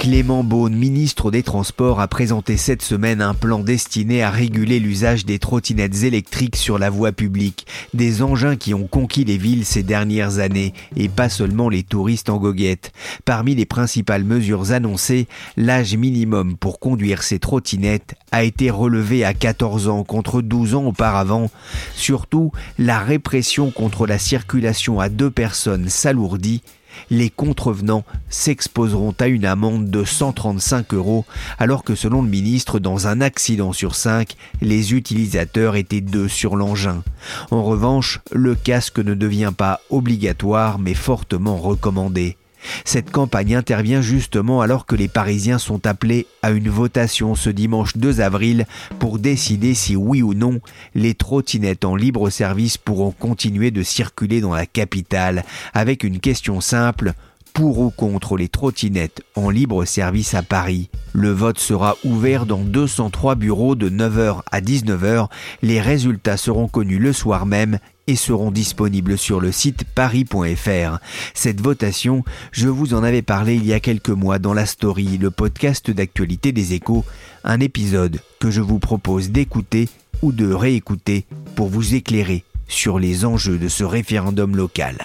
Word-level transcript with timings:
Clément 0.00 0.42
Beaune, 0.42 0.74
ministre 0.76 1.30
des 1.30 1.42
Transports, 1.42 2.00
a 2.00 2.08
présenté 2.08 2.56
cette 2.56 2.80
semaine 2.80 3.20
un 3.20 3.34
plan 3.34 3.58
destiné 3.58 4.22
à 4.22 4.30
réguler 4.30 4.80
l'usage 4.80 5.26
des 5.26 5.38
trottinettes 5.38 6.04
électriques 6.04 6.56
sur 6.56 6.78
la 6.78 6.88
voie 6.88 7.12
publique, 7.12 7.66
des 7.92 8.22
engins 8.22 8.56
qui 8.56 8.72
ont 8.72 8.86
conquis 8.86 9.24
les 9.24 9.36
villes 9.36 9.66
ces 9.66 9.82
dernières 9.82 10.38
années, 10.38 10.72
et 10.96 11.10
pas 11.10 11.28
seulement 11.28 11.68
les 11.68 11.82
touristes 11.82 12.30
en 12.30 12.38
goguette. 12.38 12.92
Parmi 13.26 13.54
les 13.54 13.66
principales 13.66 14.24
mesures 14.24 14.72
annoncées, 14.72 15.28
l'âge 15.58 15.94
minimum 15.94 16.56
pour 16.56 16.80
conduire 16.80 17.22
ces 17.22 17.38
trottinettes 17.38 18.14
a 18.32 18.42
été 18.42 18.70
relevé 18.70 19.22
à 19.22 19.34
14 19.34 19.88
ans 19.88 20.02
contre 20.02 20.40
12 20.40 20.76
ans 20.76 20.86
auparavant. 20.86 21.50
Surtout, 21.94 22.52
la 22.78 23.00
répression 23.00 23.70
contre 23.70 24.06
la 24.06 24.18
circulation 24.18 24.98
à 24.98 25.10
deux 25.10 25.30
personnes 25.30 25.90
s'alourdit 25.90 26.62
les 27.10 27.30
contrevenants 27.30 28.04
s'exposeront 28.28 29.14
à 29.18 29.26
une 29.26 29.44
amende 29.44 29.90
de 29.90 30.04
135 30.04 30.94
euros, 30.94 31.24
alors 31.58 31.84
que 31.84 31.94
selon 31.94 32.22
le 32.22 32.28
ministre, 32.28 32.78
dans 32.78 33.06
un 33.06 33.20
accident 33.20 33.72
sur 33.72 33.94
cinq, 33.94 34.36
les 34.60 34.94
utilisateurs 34.94 35.76
étaient 35.76 36.00
deux 36.00 36.28
sur 36.28 36.56
l'engin. 36.56 37.02
En 37.50 37.62
revanche, 37.62 38.20
le 38.32 38.54
casque 38.54 38.98
ne 38.98 39.14
devient 39.14 39.52
pas 39.56 39.80
obligatoire 39.90 40.78
mais 40.78 40.94
fortement 40.94 41.56
recommandé. 41.56 42.36
Cette 42.84 43.10
campagne 43.10 43.54
intervient 43.54 44.02
justement 44.02 44.60
alors 44.60 44.86
que 44.86 44.96
les 44.96 45.08
Parisiens 45.08 45.58
sont 45.58 45.86
appelés 45.86 46.26
à 46.42 46.50
une 46.50 46.68
votation 46.68 47.34
ce 47.34 47.50
dimanche 47.50 47.96
2 47.96 48.20
avril 48.20 48.66
pour 48.98 49.18
décider 49.18 49.74
si 49.74 49.96
oui 49.96 50.22
ou 50.22 50.34
non 50.34 50.60
les 50.94 51.14
trottinettes 51.14 51.84
en 51.84 51.96
libre 51.96 52.30
service 52.30 52.78
pourront 52.78 53.12
continuer 53.12 53.70
de 53.70 53.82
circuler 53.82 54.40
dans 54.40 54.54
la 54.54 54.66
capitale 54.66 55.44
avec 55.74 56.04
une 56.04 56.20
question 56.20 56.60
simple 56.60 57.14
pour 57.52 57.80
ou 57.80 57.90
contre 57.90 58.36
les 58.36 58.48
trottinettes 58.48 59.22
en 59.34 59.50
libre 59.50 59.84
service 59.84 60.34
à 60.34 60.42
Paris? 60.42 60.88
Le 61.12 61.30
vote 61.30 61.58
sera 61.58 61.96
ouvert 62.04 62.46
dans 62.46 62.60
203 62.60 63.34
bureaux 63.34 63.74
de 63.74 63.90
9h 63.90 64.42
à 64.50 64.60
19h. 64.60 65.28
Les 65.62 65.80
résultats 65.80 66.36
seront 66.36 66.68
connus 66.68 66.98
le 66.98 67.12
soir 67.12 67.46
même 67.46 67.78
et 68.10 68.16
seront 68.16 68.50
disponibles 68.50 69.16
sur 69.16 69.40
le 69.40 69.52
site 69.52 69.84
paris.fr. 69.84 70.98
Cette 71.32 71.60
votation, 71.60 72.24
je 72.50 72.66
vous 72.66 72.92
en 72.92 73.04
avais 73.04 73.22
parlé 73.22 73.54
il 73.54 73.64
y 73.64 73.72
a 73.72 73.78
quelques 73.78 74.10
mois 74.10 74.40
dans 74.40 74.52
la 74.52 74.66
story, 74.66 75.16
le 75.16 75.30
podcast 75.30 75.92
d'actualité 75.92 76.50
des 76.50 76.74
échos, 76.74 77.04
un 77.44 77.60
épisode 77.60 78.18
que 78.40 78.50
je 78.50 78.62
vous 78.62 78.80
propose 78.80 79.30
d'écouter 79.30 79.88
ou 80.22 80.32
de 80.32 80.52
réécouter 80.52 81.24
pour 81.54 81.68
vous 81.68 81.94
éclairer 81.94 82.42
sur 82.66 82.98
les 82.98 83.24
enjeux 83.24 83.58
de 83.58 83.68
ce 83.68 83.84
référendum 83.84 84.56
local. 84.56 84.96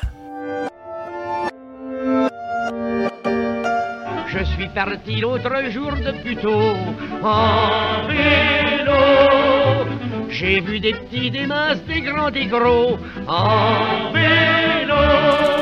Je 4.28 4.44
suis 4.56 4.70
parti 4.70 5.22
l'autre 5.22 5.70
jour 5.70 5.92
de 5.92 6.24
Puteaux 6.24 6.74
en 7.22 8.08
vélo. 8.08 10.15
J'ai 10.38 10.60
vu 10.60 10.82
des 10.82 10.92
petits, 10.92 11.32
des 11.32 11.46
masses, 11.46 11.82
des 11.88 12.02
grands, 12.02 12.30
des 12.30 12.48
gros 12.48 12.98
en 13.26 14.12
vélo. 14.12 15.55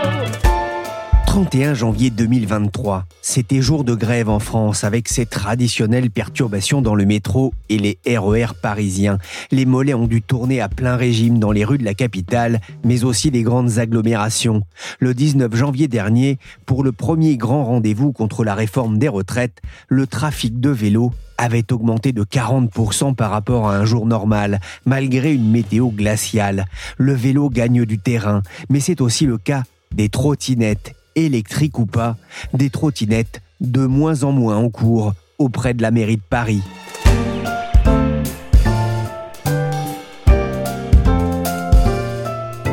31 1.33 1.73
janvier 1.73 2.11
2023, 2.11 3.07
c'était 3.23 3.59
jour 3.59 3.83
de 3.83 3.95
grève 3.95 4.29
en 4.29 4.37
France 4.37 4.83
avec 4.83 5.09
ses 5.09 5.25
traditionnelles 5.25 6.11
perturbations 6.11 6.83
dans 6.83 6.93
le 6.93 7.05
métro 7.05 7.55
et 7.69 7.79
les 7.79 7.97
RER 8.05 8.43
e 8.51 8.53
parisiens. 8.61 9.17
Les 9.49 9.65
mollets 9.65 9.95
ont 9.95 10.05
dû 10.05 10.21
tourner 10.21 10.61
à 10.61 10.69
plein 10.69 10.95
régime 10.95 11.39
dans 11.39 11.51
les 11.51 11.65
rues 11.65 11.79
de 11.79 11.85
la 11.85 11.95
capitale, 11.95 12.61
mais 12.83 13.03
aussi 13.03 13.31
les 13.31 13.41
grandes 13.41 13.79
agglomérations. 13.79 14.61
Le 14.99 15.15
19 15.15 15.55
janvier 15.55 15.87
dernier, 15.87 16.37
pour 16.67 16.83
le 16.83 16.91
premier 16.91 17.35
grand 17.35 17.65
rendez-vous 17.65 18.11
contre 18.11 18.43
la 18.43 18.53
réforme 18.53 18.99
des 18.99 19.09
retraites, 19.09 19.59
le 19.87 20.05
trafic 20.05 20.59
de 20.59 20.69
vélos 20.69 21.13
avait 21.39 21.73
augmenté 21.73 22.11
de 22.11 22.23
40% 22.23 23.15
par 23.15 23.31
rapport 23.31 23.67
à 23.67 23.75
un 23.75 23.85
jour 23.85 24.05
normal, 24.05 24.61
malgré 24.85 25.33
une 25.33 25.49
météo 25.49 25.87
glaciale. 25.87 26.67
Le 26.99 27.13
vélo 27.13 27.49
gagne 27.49 27.85
du 27.85 27.97
terrain, 27.97 28.43
mais 28.69 28.79
c'est 28.79 29.01
aussi 29.01 29.25
le 29.25 29.39
cas 29.39 29.63
des 29.95 30.09
trottinettes 30.09 30.93
électriques 31.15 31.79
ou 31.79 31.85
pas, 31.85 32.17
des 32.53 32.69
trottinettes 32.69 33.41
de 33.61 33.85
moins 33.85 34.23
en 34.23 34.31
moins 34.31 34.57
en 34.57 34.69
cours 34.69 35.13
auprès 35.37 35.73
de 35.73 35.81
la 35.81 35.91
mairie 35.91 36.17
de 36.17 36.21
Paris. 36.21 36.61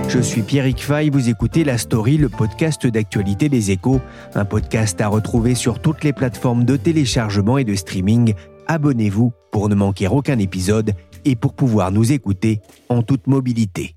Je 0.09 0.19
suis 0.19 0.43
Pierrick 0.43 0.83
Fay, 0.83 1.09
vous 1.09 1.29
écoutez 1.29 1.62
La 1.62 1.79
Story, 1.79 2.17
le 2.17 2.29
podcast 2.29 2.84
d'actualité 2.84 3.49
des 3.49 3.71
échos, 3.71 4.00
un 4.34 4.45
podcast 4.45 5.00
à 5.00 5.06
retrouver 5.06 5.55
sur 5.55 5.79
toutes 5.79 6.03
les 6.03 6.12
plateformes 6.12 6.65
de 6.65 6.77
téléchargement 6.77 7.59
et 7.59 7.65
de 7.65 7.77
streaming. 7.77 8.34
Abonnez-vous 8.67 9.33
pour 9.53 9.69
ne 9.69 9.77
manquer 9.77 10.09
aucun 10.09 10.41
épisode 10.41 10.95
et 11.25 11.37
pour 11.37 11.55
pouvoir 11.55 11.93
nous 11.93 12.11
écouter 12.11 12.61
en 12.89 13.03
toute 13.03 13.29
mobilité. 13.29 13.95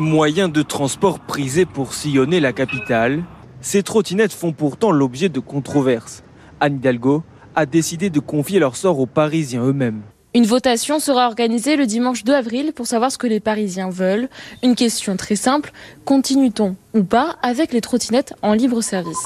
Moyen 0.00 0.48
de 0.48 0.62
transport 0.62 1.20
prisé 1.20 1.66
pour 1.66 1.92
sillonner 1.92 2.40
la 2.40 2.54
capitale, 2.54 3.22
ces 3.60 3.82
trottinettes 3.82 4.32
font 4.32 4.52
pourtant 4.52 4.92
l'objet 4.92 5.28
de 5.28 5.40
controverses. 5.40 6.22
Anne 6.58 6.76
Hidalgo 6.76 7.22
a 7.54 7.66
décidé 7.66 8.08
de 8.08 8.18
confier 8.18 8.60
leur 8.60 8.76
sort 8.76 8.98
aux 8.98 9.04
Parisiens 9.04 9.62
eux-mêmes. 9.62 10.00
Une 10.32 10.46
votation 10.46 11.00
sera 11.00 11.26
organisée 11.26 11.76
le 11.76 11.84
dimanche 11.84 12.24
2 12.24 12.32
avril 12.32 12.72
pour 12.74 12.86
savoir 12.86 13.12
ce 13.12 13.18
que 13.18 13.26
les 13.26 13.40
Parisiens 13.40 13.90
veulent. 13.90 14.30
Une 14.62 14.74
question 14.74 15.18
très 15.18 15.36
simple, 15.36 15.70
continue-t-on 16.06 16.76
ou 16.94 17.04
pas 17.04 17.36
avec 17.42 17.74
les 17.74 17.82
trottinettes 17.82 18.32
en 18.40 18.54
libre 18.54 18.80
service? 18.80 19.18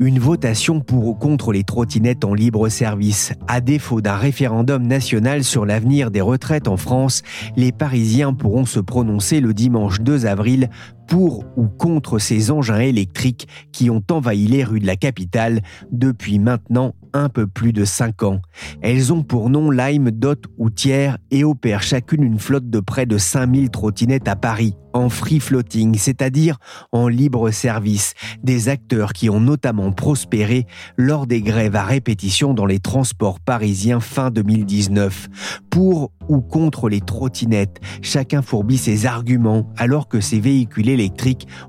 Une 0.00 0.18
votation 0.18 0.80
pour 0.80 1.06
ou 1.06 1.14
contre 1.14 1.52
les 1.52 1.62
trottinettes 1.62 2.24
en 2.24 2.32
libre 2.32 2.70
service. 2.70 3.34
À 3.46 3.60
défaut 3.60 4.00
d'un 4.00 4.16
référendum 4.16 4.86
national 4.86 5.44
sur 5.44 5.66
l'avenir 5.66 6.10
des 6.10 6.22
retraites 6.22 6.68
en 6.68 6.78
France, 6.78 7.22
les 7.54 7.70
Parisiens 7.70 8.32
pourront 8.32 8.64
se 8.64 8.80
prononcer 8.80 9.40
le 9.40 9.52
dimanche 9.52 10.00
2 10.00 10.24
avril 10.24 10.70
pour 11.10 11.44
ou 11.56 11.66
contre 11.66 12.20
ces 12.20 12.52
engins 12.52 12.78
électriques 12.78 13.48
qui 13.72 13.90
ont 13.90 14.02
envahi 14.10 14.46
les 14.46 14.62
rues 14.62 14.78
de 14.78 14.86
la 14.86 14.96
capitale 14.96 15.60
depuis 15.90 16.38
maintenant 16.38 16.94
un 17.12 17.28
peu 17.28 17.48
plus 17.48 17.72
de 17.72 17.84
5 17.84 18.22
ans. 18.22 18.40
Elles 18.80 19.12
ont 19.12 19.24
pour 19.24 19.50
nom 19.50 19.70
Lime, 19.70 20.12
Dot 20.12 20.44
ou 20.58 20.70
Tiers 20.70 21.18
et 21.32 21.42
opèrent 21.42 21.82
chacune 21.82 22.22
une 22.22 22.38
flotte 22.38 22.70
de 22.70 22.80
près 22.80 23.06
de 23.06 23.18
5000 23.18 23.70
trottinettes 23.70 24.28
à 24.28 24.36
Paris, 24.36 24.74
en 24.92 25.08
free 25.08 25.40
floating, 25.40 25.96
c'est-à-dire 25.96 26.58
en 26.92 27.08
libre 27.08 27.50
service, 27.50 28.14
des 28.42 28.68
acteurs 28.68 29.12
qui 29.12 29.30
ont 29.30 29.40
notamment 29.40 29.92
prospéré 29.92 30.66
lors 30.96 31.26
des 31.26 31.42
grèves 31.42 31.76
à 31.76 31.84
répétition 31.84 32.54
dans 32.54 32.66
les 32.66 32.80
transports 32.80 33.40
parisiens 33.40 34.00
fin 34.00 34.30
2019. 34.30 35.28
Pour 35.70 36.12
ou 36.28 36.40
contre 36.40 36.88
les 36.88 37.00
trottinettes, 37.00 37.80
chacun 38.02 38.42
fourbit 38.42 38.78
ses 38.78 39.06
arguments 39.06 39.68
alors 39.76 40.08
que 40.08 40.20
ces 40.20 40.38
véhicules 40.38 40.88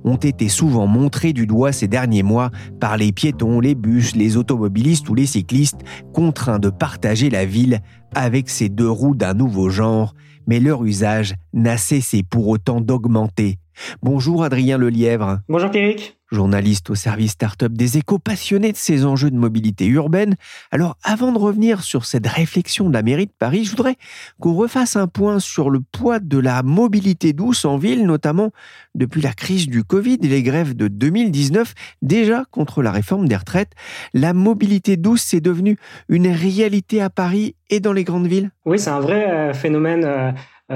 ont 0.04 0.16
été 0.16 0.50
souvent 0.50 0.88
montrés 0.88 1.34
du 1.34 1.48
doigt 1.48 1.72
ces 1.72 1.88
derniers 1.88 2.24
mois 2.24 2.52
par 2.80 2.98
les 2.98 3.12
piétons, 3.12 3.60
les 3.60 3.76
bus, 3.76 4.16
les 4.16 4.38
automobilistes 4.38 5.08
ou 5.10 5.16
les 5.16 5.26
cyclistes 5.26 5.82
contraints 6.14 6.60
de 6.60 6.70
partager 6.70 7.30
la 7.30 7.46
ville 7.46 7.80
avec 8.14 8.50
ces 8.50 8.70
deux 8.70 8.90
roues 8.90 9.16
d'un 9.16 9.34
nouveau 9.34 9.70
genre, 9.70 10.14
mais 10.48 10.60
leur 10.60 10.84
usage 10.84 11.36
n'a 11.54 11.78
cessé 11.78 12.24
pour 12.24 12.48
autant 12.48 12.82
d'augmenter. 12.82 13.58
Bonjour 14.02 14.44
Adrien 14.44 14.78
Lelièvre. 14.78 15.40
Bonjour 15.48 15.72
Pierrick 15.72 16.18
journaliste 16.32 16.90
au 16.90 16.96
service 16.96 17.32
start-up 17.32 17.74
des 17.74 17.98
échos, 17.98 18.18
passionné 18.18 18.72
de 18.72 18.78
ces 18.78 19.06
enjeux 19.06 19.32
de 19.32 19.38
mobilité 19.38 19.86
urbaine. 19.86 20.36
Alors, 20.72 20.98
avant 21.04 21.32
de 21.32 21.38
revenir 21.38 21.84
sur 21.84 22.06
cette 22.06 22.28
réflexion 22.28 22.88
de 22.88 22.94
la 22.94 23.04
mairie 23.04 23.26
de 23.26 23.34
Paris, 23.38 23.66
je 23.66 23.72
voudrais 23.72 23.98
qu'on 24.40 24.54
refasse 24.54 24.96
un 24.96 25.08
point 25.08 25.40
sur 25.40 25.70
le 25.70 25.82
poids 25.82 26.20
de 26.20 26.38
la 26.38 26.64
mobilité 26.64 27.34
douce 27.34 27.66
en 27.66 27.78
ville, 27.78 28.06
notamment 28.06 28.52
depuis 28.96 29.22
la 29.22 29.34
crise 29.34 29.68
du 29.68 29.84
Covid 29.84 30.20
et 30.22 30.28
les 30.28 30.44
grèves 30.44 30.76
de 30.76 30.88
2019, 30.88 31.74
déjà 32.02 32.46
contre 32.52 32.82
la 32.82 32.92
réforme 32.92 33.28
des 33.28 33.36
retraites. 33.36 33.74
La 34.14 34.34
mobilité 34.34 34.98
douce, 34.98 35.22
c'est 35.22 35.42
devenu 35.42 35.78
une 36.08 36.28
réalité 36.28 37.02
à 37.02 37.10
Paris 37.10 37.56
et 37.70 37.80
dans 37.80 37.94
les 37.94 38.04
grandes 38.04 38.28
villes? 38.28 38.52
Oui, 38.66 38.78
c'est 38.80 38.90
un 38.90 39.00
vrai 39.00 39.30
euh, 39.30 39.54
phénomène 39.54 40.04
euh, 40.04 40.32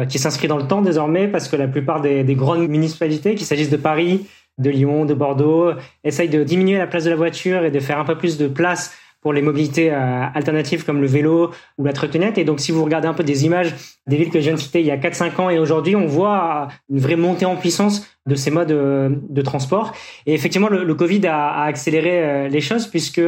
qui 0.10 0.20
s'inscrit 0.20 0.48
dans 0.48 0.58
le 0.58 0.68
temps 0.68 0.82
désormais 0.82 1.28
parce 1.28 1.48
que 1.48 1.56
la 1.56 1.68
plupart 1.68 2.02
des, 2.02 2.24
des 2.24 2.36
grandes 2.36 2.68
municipalités, 2.68 3.36
qu'il 3.36 3.46
s'agisse 3.46 3.70
de 3.70 3.78
Paris, 3.78 4.26
de 4.58 4.70
Lyon, 4.70 5.06
de 5.06 5.14
Bordeaux, 5.14 5.72
essayent 6.04 6.30
de 6.30 6.44
diminuer 6.44 6.78
la 6.78 6.88
place 6.88 7.04
de 7.04 7.10
la 7.10 7.16
voiture 7.16 7.64
et 7.64 7.72
de 7.72 7.80
faire 7.80 8.00
un 8.00 8.06
peu 8.06 8.18
plus 8.18 8.38
de 8.38 8.48
place 8.48 8.96
pour 9.26 9.34
les 9.34 9.42
mobilités 9.42 9.92
euh, 9.92 10.24
alternatives 10.36 10.86
comme 10.86 11.02
le 11.02 11.08
vélo 11.08 11.50
ou 11.80 11.84
la 11.84 11.94
trottinette. 11.94 12.38
Et 12.38 12.44
donc, 12.44 12.60
si 12.60 12.72
vous 12.72 12.84
regardez 12.84 13.08
un 13.08 13.16
peu 13.16 13.24
des 13.24 13.44
images 13.44 13.74
des 14.06 14.18
villes 14.18 14.30
que 14.30 14.40
je 14.40 14.46
viens 14.46 14.54
de 14.54 14.60
citer 14.60 14.82
il 14.82 14.86
y 14.86 14.92
a 14.92 14.98
4-5 14.98 15.42
ans 15.42 15.50
et 15.50 15.58
aujourd'hui, 15.58 15.96
on 15.96 16.06
voit 16.06 16.68
une 16.92 17.00
vraie 17.00 17.16
montée 17.16 17.46
en 17.46 17.56
puissance 17.56 18.08
de 18.28 18.36
ces 18.36 18.52
modes 18.52 18.72
euh, 18.72 19.10
de 19.28 19.42
transport. 19.42 19.94
Et 20.28 20.36
effectivement, 20.36 20.70
le, 20.70 20.94
Covid 20.94 21.26
a, 21.26 21.64
accéléré 21.64 22.24
euh, 22.24 22.48
les 22.50 22.62
choses 22.62 22.86
puisque 22.86 23.22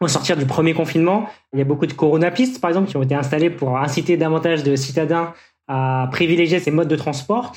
au 0.00 0.08
sortir 0.08 0.36
du 0.36 0.46
premier 0.46 0.74
confinement, 0.74 1.28
il 1.52 1.60
y 1.60 1.62
a 1.62 1.64
beaucoup 1.64 1.86
de 1.86 1.92
coronapistes, 1.92 2.60
par 2.60 2.70
exemple, 2.70 2.88
qui 2.88 2.96
ont 2.96 3.04
été 3.04 3.14
installées 3.14 3.50
pour 3.50 3.78
inciter 3.78 4.16
davantage 4.16 4.64
de 4.64 4.74
citadins 4.74 5.32
à 5.68 6.08
privilégier 6.10 6.60
ces 6.60 6.70
modes 6.70 6.88
de 6.88 6.96
transport. 6.96 7.52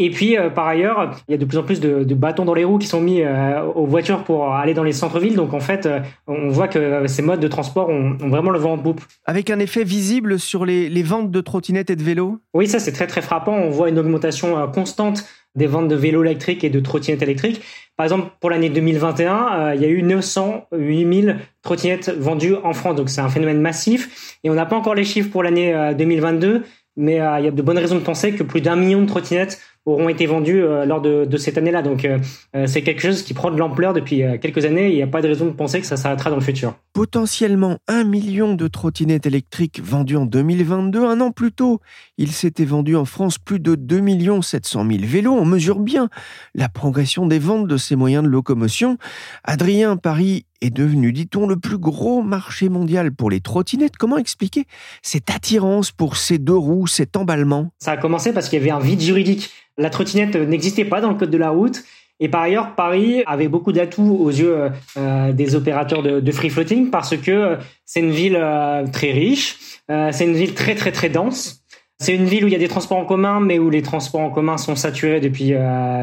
Et 0.00 0.10
puis, 0.10 0.38
euh, 0.38 0.48
par 0.48 0.68
ailleurs, 0.68 1.10
il 1.26 1.32
y 1.32 1.34
a 1.34 1.38
de 1.38 1.44
plus 1.44 1.58
en 1.58 1.64
plus 1.64 1.80
de, 1.80 2.04
de, 2.04 2.14
bâtons 2.14 2.44
dans 2.44 2.54
les 2.54 2.62
roues 2.62 2.78
qui 2.78 2.86
sont 2.86 3.00
mis 3.00 3.22
euh, 3.22 3.64
aux 3.64 3.86
voitures 3.86 4.22
pour 4.22 4.54
aller 4.54 4.72
dans 4.72 4.84
les 4.84 4.92
centres-villes. 4.92 5.34
Donc, 5.34 5.54
en 5.54 5.60
fait, 5.60 5.86
euh, 5.86 5.98
on 6.28 6.50
voit 6.50 6.68
que 6.68 7.04
ces 7.08 7.20
modes 7.20 7.40
de 7.40 7.48
transport 7.48 7.88
ont, 7.88 8.16
ont, 8.22 8.28
vraiment 8.28 8.50
le 8.50 8.60
vent 8.60 8.74
en 8.74 8.78
poupe. 8.78 9.00
Avec 9.26 9.50
un 9.50 9.58
effet 9.58 9.82
visible 9.82 10.38
sur 10.38 10.64
les, 10.64 10.88
les 10.88 11.02
ventes 11.02 11.32
de 11.32 11.40
trottinettes 11.40 11.90
et 11.90 11.96
de 11.96 12.02
vélos? 12.04 12.38
Oui, 12.54 12.68
ça, 12.68 12.78
c'est 12.78 12.92
très, 12.92 13.08
très 13.08 13.22
frappant. 13.22 13.54
On 13.54 13.70
voit 13.70 13.88
une 13.88 13.98
augmentation 13.98 14.70
constante 14.70 15.24
des 15.56 15.66
ventes 15.66 15.88
de 15.88 15.96
vélos 15.96 16.22
électriques 16.22 16.62
et 16.62 16.70
de 16.70 16.78
trottinettes 16.78 17.22
électriques. 17.22 17.60
Par 17.96 18.04
exemple, 18.04 18.30
pour 18.38 18.50
l'année 18.50 18.70
2021, 18.70 19.74
il 19.74 19.80
y 19.80 19.84
a 19.84 19.88
eu 19.88 20.02
908 20.02 21.22
000 21.22 21.36
trottinettes 21.62 22.10
vendues 22.10 22.54
en 22.62 22.72
France. 22.72 22.94
Donc, 22.94 23.08
c'est 23.08 23.20
un 23.20 23.28
phénomène 23.28 23.60
massif. 23.60 24.38
Et 24.44 24.50
on 24.50 24.54
n'a 24.54 24.66
pas 24.66 24.76
encore 24.76 24.94
les 24.94 25.02
chiffres 25.02 25.30
pour 25.30 25.42
l'année 25.42 25.74
2022 25.98 26.62
mais 26.98 27.14
il 27.14 27.44
y 27.44 27.48
a 27.48 27.50
de 27.50 27.62
bonnes 27.62 27.78
raisons 27.78 27.94
de 27.94 28.04
penser 28.04 28.34
que 28.34 28.42
plus 28.42 28.60
d'un 28.60 28.76
million 28.76 29.00
de 29.00 29.06
trottinettes 29.06 29.60
auront 29.88 30.08
été 30.08 30.26
vendus 30.26 30.62
euh, 30.62 30.84
lors 30.84 31.00
de, 31.00 31.24
de 31.24 31.36
cette 31.36 31.58
année-là. 31.58 31.82
Donc 31.82 32.04
euh, 32.04 32.18
euh, 32.54 32.66
c'est 32.66 32.82
quelque 32.82 33.02
chose 33.02 33.22
qui 33.22 33.34
prend 33.34 33.50
de 33.50 33.56
l'ampleur 33.56 33.92
depuis 33.92 34.22
quelques 34.40 34.64
années. 34.64 34.90
Il 34.90 34.94
n'y 34.94 35.02
a 35.02 35.06
pas 35.06 35.22
de 35.22 35.28
raison 35.28 35.46
de 35.46 35.52
penser 35.52 35.80
que 35.80 35.86
ça 35.86 35.96
s'arrêtera 35.96 36.30
dans 36.30 36.36
le 36.36 36.42
futur. 36.42 36.74
Potentiellement 36.92 37.78
un 37.86 38.04
million 38.04 38.54
de 38.54 38.68
trottinettes 38.68 39.26
électriques 39.26 39.80
vendues 39.82 40.16
en 40.16 40.26
2022. 40.26 41.04
Un 41.04 41.20
an 41.20 41.30
plus 41.30 41.52
tôt, 41.52 41.80
il 42.16 42.32
s'était 42.32 42.64
vendu 42.64 42.96
en 42.96 43.04
France 43.04 43.38
plus 43.38 43.60
de 43.60 43.74
2 43.74 44.42
700 44.42 44.86
000 44.88 45.00
vélos. 45.04 45.32
On 45.32 45.44
mesure 45.44 45.80
bien 45.80 46.08
la 46.54 46.68
progression 46.68 47.26
des 47.26 47.38
ventes 47.38 47.66
de 47.66 47.76
ces 47.76 47.96
moyens 47.96 48.24
de 48.24 48.28
locomotion. 48.28 48.98
Adrien, 49.44 49.96
Paris 49.96 50.44
est 50.60 50.70
devenu, 50.70 51.12
dit-on, 51.12 51.46
le 51.46 51.56
plus 51.56 51.78
gros 51.78 52.22
marché 52.22 52.68
mondial 52.68 53.12
pour 53.12 53.30
les 53.30 53.40
trottinettes. 53.40 53.96
Comment 53.96 54.18
expliquer 54.18 54.64
cette 55.02 55.30
attirance 55.30 55.92
pour 55.92 56.16
ces 56.16 56.38
deux 56.38 56.56
roues, 56.56 56.86
cet 56.86 57.16
emballement? 57.16 57.70
Ça 57.78 57.92
a 57.92 57.96
commencé 57.96 58.32
parce 58.32 58.48
qu'il 58.48 58.58
y 58.58 58.62
avait 58.62 58.70
un 58.70 58.80
vide 58.80 59.00
juridique 59.00 59.50
la 59.78 59.90
trottinette 59.90 60.36
n'existait 60.36 60.84
pas 60.84 61.00
dans 61.00 61.08
le 61.08 61.14
code 61.14 61.30
de 61.30 61.38
la 61.38 61.50
route. 61.50 61.84
Et 62.20 62.28
par 62.28 62.42
ailleurs, 62.42 62.74
Paris 62.74 63.22
avait 63.26 63.48
beaucoup 63.48 63.72
d'atouts 63.72 64.18
aux 64.20 64.30
yeux 64.30 64.70
euh, 64.96 65.32
des 65.32 65.54
opérateurs 65.54 66.02
de, 66.02 66.32
free 66.32 66.50
floating 66.50 66.90
parce 66.90 67.16
que 67.16 67.30
euh, 67.30 67.56
c'est 67.84 68.00
une 68.00 68.10
ville 68.10 68.36
euh, 68.36 68.86
très 68.88 69.12
riche, 69.12 69.56
c'est 69.88 70.24
une 70.24 70.34
ville 70.34 70.54
très 70.54 70.74
très 70.74 70.92
très 70.92 71.08
dense. 71.08 71.62
C'est 72.00 72.14
une 72.14 72.26
ville 72.26 72.44
où 72.44 72.46
il 72.46 72.52
y 72.52 72.56
a 72.56 72.60
des 72.60 72.68
transports 72.68 72.98
en 72.98 73.04
commun, 73.04 73.40
mais 73.40 73.58
où 73.58 73.70
les 73.70 73.82
transports 73.82 74.20
en 74.20 74.30
commun 74.30 74.56
sont 74.56 74.76
saturés 74.76 75.20
depuis 75.20 75.54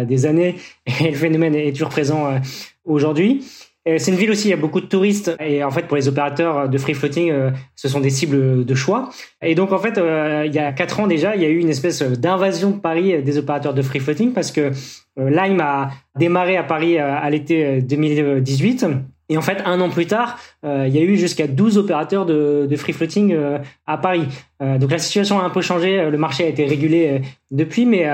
des 0.08 0.26
années 0.26 0.56
et 1.00 1.12
le 1.12 1.16
phénomène 1.16 1.56
est 1.56 1.72
toujours 1.72 1.90
présent 1.90 2.38
aujourd'hui. 2.84 3.46
C'est 3.88 4.10
une 4.10 4.18
ville 4.18 4.32
aussi, 4.32 4.48
il 4.48 4.52
y 4.52 4.54
a 4.54 4.58
beaucoup 4.58 4.82
de 4.82 4.88
touristes 4.88 5.36
et 5.40 5.64
en 5.64 5.70
fait 5.70 5.84
pour 5.84 5.96
les 5.96 6.08
opérateurs 6.08 6.68
de 6.68 6.78
free 6.80 6.96
floating, 6.96 7.30
euh, 7.30 7.52
ce 7.76 7.88
sont 7.88 8.00
des 8.00 8.10
cibles 8.10 8.66
de 8.66 8.76
choix. 8.76 9.12
Et 9.44 9.54
donc 9.54 9.72
en 9.72 9.78
fait, 9.78 10.00
euh, 10.00 10.44
il 10.48 10.54
y 10.56 10.58
a 10.58 10.72
quatre 10.72 11.00
ans 11.00 11.06
déjà, 11.06 11.36
il 11.36 11.44
y 11.44 11.46
a 11.46 11.50
eu 11.50 11.60
une 11.60 11.70
espèce 11.70 12.02
d'invasion 12.02 12.72
de 12.72 12.80
Paris 12.80 13.22
des 13.22 13.38
opérateurs 13.38 13.76
de 13.76 13.84
free 13.84 14.00
floating 14.00 14.34
parce 14.34 14.52
que 14.52 14.72
euh, 15.20 15.30
Lime 15.30 15.62
a 15.62 15.92
démarré 16.18 16.58
à 16.58 16.64
Paris 16.64 16.98
à 16.98 17.30
l'été 17.30 17.82
2018 17.84 18.88
et 19.28 19.38
en 19.38 19.42
fait, 19.42 19.64
un 19.66 19.82
an 19.82 19.90
plus 19.90 20.06
tard, 20.06 20.38
euh, 20.64 20.86
il 20.88 20.96
y 20.96 21.00
a 21.00 21.02
eu 21.02 21.18
jusqu'à 21.18 21.48
12 21.48 21.80
opérateurs 21.80 22.28
de, 22.28 22.68
de 22.70 22.76
free 22.76 22.94
floating 22.94 23.34
euh, 23.34 23.58
à 23.88 23.98
Paris. 23.98 24.28
Euh, 24.62 24.78
donc 24.78 24.92
la 24.92 25.00
situation 25.00 25.40
a 25.40 25.44
un 25.44 25.50
peu 25.50 25.62
changé, 25.62 26.10
le 26.10 26.18
marché 26.18 26.44
a 26.44 26.48
été 26.48 26.66
régulé 26.66 27.22
depuis, 27.50 27.86
mais 27.86 28.08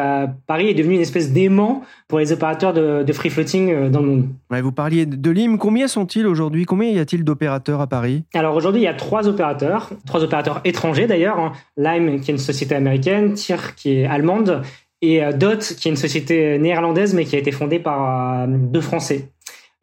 Paris 0.47 0.69
est 0.69 0.73
devenu 0.73 0.95
une 0.95 1.01
espèce 1.01 1.31
d'aimant 1.31 1.83
pour 2.07 2.19
les 2.19 2.31
opérateurs 2.31 2.73
de, 2.73 3.03
de 3.03 3.13
free 3.13 3.29
floating 3.29 3.89
dans 3.89 3.99
le 3.99 4.05
monde. 4.05 4.27
Ouais, 4.49 4.61
vous 4.61 4.71
parliez 4.71 5.05
de 5.05 5.31
Lim, 5.31 5.57
combien 5.57 5.87
sont-ils 5.87 6.25
aujourd'hui? 6.25 6.65
Combien 6.65 6.89
y 6.89 6.99
a-t-il 6.99 7.23
d'opérateurs 7.23 7.81
à 7.81 7.87
Paris? 7.87 8.23
Alors 8.33 8.55
aujourd'hui, 8.55 8.81
il 8.81 8.85
y 8.85 8.87
a 8.87 8.93
trois 8.93 9.27
opérateurs, 9.27 9.89
trois 10.05 10.23
opérateurs 10.23 10.61
étrangers 10.63 11.07
d'ailleurs. 11.07 11.39
Hein. 11.39 11.51
Lime, 11.77 12.21
qui 12.21 12.31
est 12.31 12.33
une 12.33 12.39
société 12.39 12.73
américaine, 12.75 13.33
TIR, 13.33 13.75
qui 13.75 13.99
est 13.99 14.05
allemande, 14.05 14.61
et 15.01 15.21
Dot, 15.33 15.75
qui 15.79 15.87
est 15.87 15.91
une 15.91 15.97
société 15.97 16.59
néerlandaise, 16.59 17.13
mais 17.13 17.25
qui 17.25 17.35
a 17.35 17.39
été 17.39 17.51
fondée 17.51 17.79
par 17.79 18.47
deux 18.47 18.81
Français. 18.81 19.29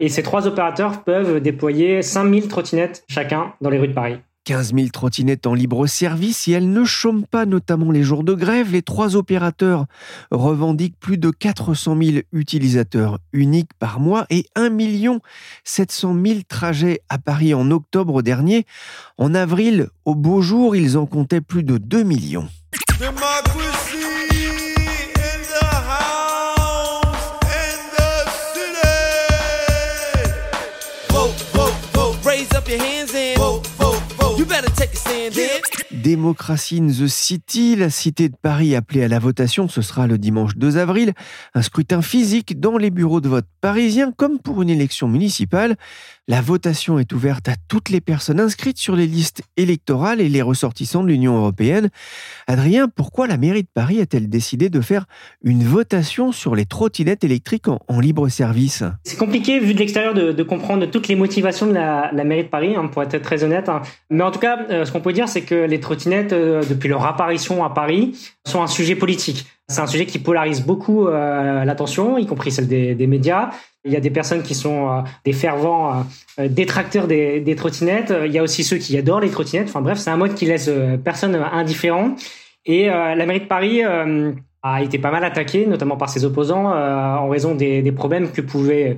Et 0.00 0.08
ces 0.08 0.22
trois 0.22 0.46
opérateurs 0.46 1.02
peuvent 1.02 1.40
déployer 1.40 2.02
5000 2.02 2.48
trottinettes 2.48 3.04
chacun 3.08 3.52
dans 3.60 3.70
les 3.70 3.78
rues 3.78 3.88
de 3.88 3.94
Paris. 3.94 4.18
15 4.48 4.72
000 4.74 4.88
trottinettes 4.88 5.46
en 5.46 5.52
libre 5.52 5.86
service 5.86 6.48
et 6.48 6.52
elles 6.52 6.72
ne 6.72 6.82
chôment 6.82 7.26
pas, 7.30 7.44
notamment 7.44 7.90
les 7.90 8.02
jours 8.02 8.24
de 8.24 8.32
grève. 8.32 8.72
Les 8.72 8.80
trois 8.80 9.14
opérateurs 9.14 9.84
revendiquent 10.30 10.98
plus 10.98 11.18
de 11.18 11.28
400 11.28 11.96
000 12.02 12.16
utilisateurs 12.32 13.18
uniques 13.34 13.74
par 13.78 14.00
mois 14.00 14.24
et 14.30 14.46
1 14.54 14.70
700 15.64 16.16
000 16.24 16.38
trajets 16.48 17.02
à 17.10 17.18
Paris 17.18 17.52
en 17.52 17.70
octobre 17.70 18.22
dernier. 18.22 18.64
En 19.18 19.34
avril, 19.34 19.88
au 20.06 20.14
beau 20.14 20.40
jour, 20.40 20.74
ils 20.74 20.96
en 20.96 21.04
comptaient 21.04 21.42
plus 21.42 21.62
de 21.62 21.76
2 21.76 22.02
millions. 22.02 22.48
and 35.28 35.36
it. 35.36 35.77
Démocratie 36.08 36.78
in 36.78 36.86
the 36.86 37.06
City, 37.06 37.76
la 37.76 37.90
cité 37.90 38.30
de 38.30 38.34
Paris 38.34 38.74
appelée 38.74 39.04
à 39.04 39.08
la 39.08 39.18
votation, 39.18 39.68
ce 39.68 39.82
sera 39.82 40.06
le 40.06 40.16
dimanche 40.16 40.56
2 40.56 40.78
avril. 40.78 41.12
Un 41.52 41.60
scrutin 41.60 42.00
physique 42.00 42.58
dans 42.58 42.78
les 42.78 42.88
bureaux 42.88 43.20
de 43.20 43.28
vote 43.28 43.44
parisiens, 43.60 44.10
comme 44.16 44.38
pour 44.38 44.62
une 44.62 44.70
élection 44.70 45.06
municipale. 45.06 45.76
La 46.26 46.42
votation 46.42 46.98
est 46.98 47.12
ouverte 47.14 47.48
à 47.48 47.54
toutes 47.68 47.88
les 47.88 48.02
personnes 48.02 48.38
inscrites 48.38 48.76
sur 48.76 48.94
les 48.94 49.06
listes 49.06 49.42
électorales 49.56 50.20
et 50.20 50.28
les 50.28 50.42
ressortissants 50.42 51.02
de 51.02 51.08
l'Union 51.08 51.36
européenne. 51.36 51.88
Adrien, 52.46 52.88
pourquoi 52.88 53.26
la 53.26 53.38
mairie 53.38 53.62
de 53.62 53.68
Paris 53.72 54.00
a-t-elle 54.00 54.28
décidé 54.28 54.68
de 54.68 54.82
faire 54.82 55.06
une 55.42 55.62
votation 55.62 56.30
sur 56.30 56.54
les 56.54 56.66
trottinettes 56.66 57.24
électriques 57.24 57.68
en, 57.68 58.00
libre 58.00 58.28
service? 58.28 58.84
C'est 59.04 59.16
compliqué 59.16 59.58
vu 59.58 59.72
de 59.72 59.78
l'extérieur 59.78 60.12
de, 60.12 60.42
comprendre 60.42 60.84
toutes 60.86 61.08
les 61.08 61.16
motivations 61.16 61.66
de 61.66 61.72
la, 61.72 62.12
mairie 62.24 62.44
de 62.44 62.48
Paris, 62.48 62.76
hein, 62.76 62.88
pour 62.88 63.02
être 63.02 63.18
très 63.22 63.42
honnête. 63.42 63.70
Hein. 63.70 63.80
Mais 64.10 64.22
en 64.22 64.30
tout 64.30 64.38
cas, 64.38 64.58
euh, 64.68 64.84
ce 64.84 64.92
qu'on 64.92 65.00
peut 65.00 65.14
dire, 65.14 65.30
c'est 65.30 65.42
que 65.42 65.54
les 65.54 65.80
trottinettes, 65.80 65.97
euh, 66.06 66.62
depuis 66.68 66.88
leur 66.88 67.04
apparition 67.04 67.64
à 67.64 67.70
Paris, 67.70 68.16
sont 68.46 68.62
un 68.62 68.66
sujet 68.66 68.94
politique. 68.94 69.46
C'est 69.68 69.80
un 69.80 69.86
sujet 69.86 70.06
qui 70.06 70.18
polarise 70.18 70.62
beaucoup 70.62 71.06
euh, 71.06 71.64
l'attention, 71.64 72.18
y 72.18 72.26
compris 72.26 72.50
celle 72.50 72.68
des 72.68 73.06
médias. 73.06 73.50
Il 73.84 73.92
y 73.92 73.96
a 73.96 74.00
des 74.00 74.10
personnes 74.10 74.42
qui 74.42 74.54
sont 74.54 74.88
euh, 74.88 75.00
des 75.24 75.32
fervents 75.32 76.06
détracteurs 76.38 77.06
des, 77.06 77.54
trottinettes. 77.56 78.12
Il 78.24 78.32
y 78.32 78.38
a 78.38 78.42
aussi 78.42 78.64
ceux 78.64 78.78
qui 78.78 78.96
adorent 78.96 79.20
les 79.20 79.30
trottinettes. 79.30 79.68
Enfin 79.68 79.82
bref, 79.82 79.98
c'est 79.98 80.10
un 80.10 80.16
mode 80.16 80.34
qui 80.34 80.46
laisse 80.46 80.70
personne 81.04 81.34
indifférent. 81.34 82.14
Et 82.64 82.86
la 82.86 83.26
mairie 83.26 83.40
de 83.40 83.46
Paris 83.46 83.82
a 84.62 84.82
été 84.82 84.98
pas 84.98 85.10
mal 85.10 85.24
attaquée, 85.24 85.66
notamment 85.66 85.96
par 85.96 86.08
ses 86.08 86.24
opposants, 86.24 86.66
en 86.66 87.28
raison 87.28 87.54
des, 87.54 87.82
des, 87.82 87.92
problèmes 87.92 88.30
que 88.32 88.40
pouvaient 88.40 88.96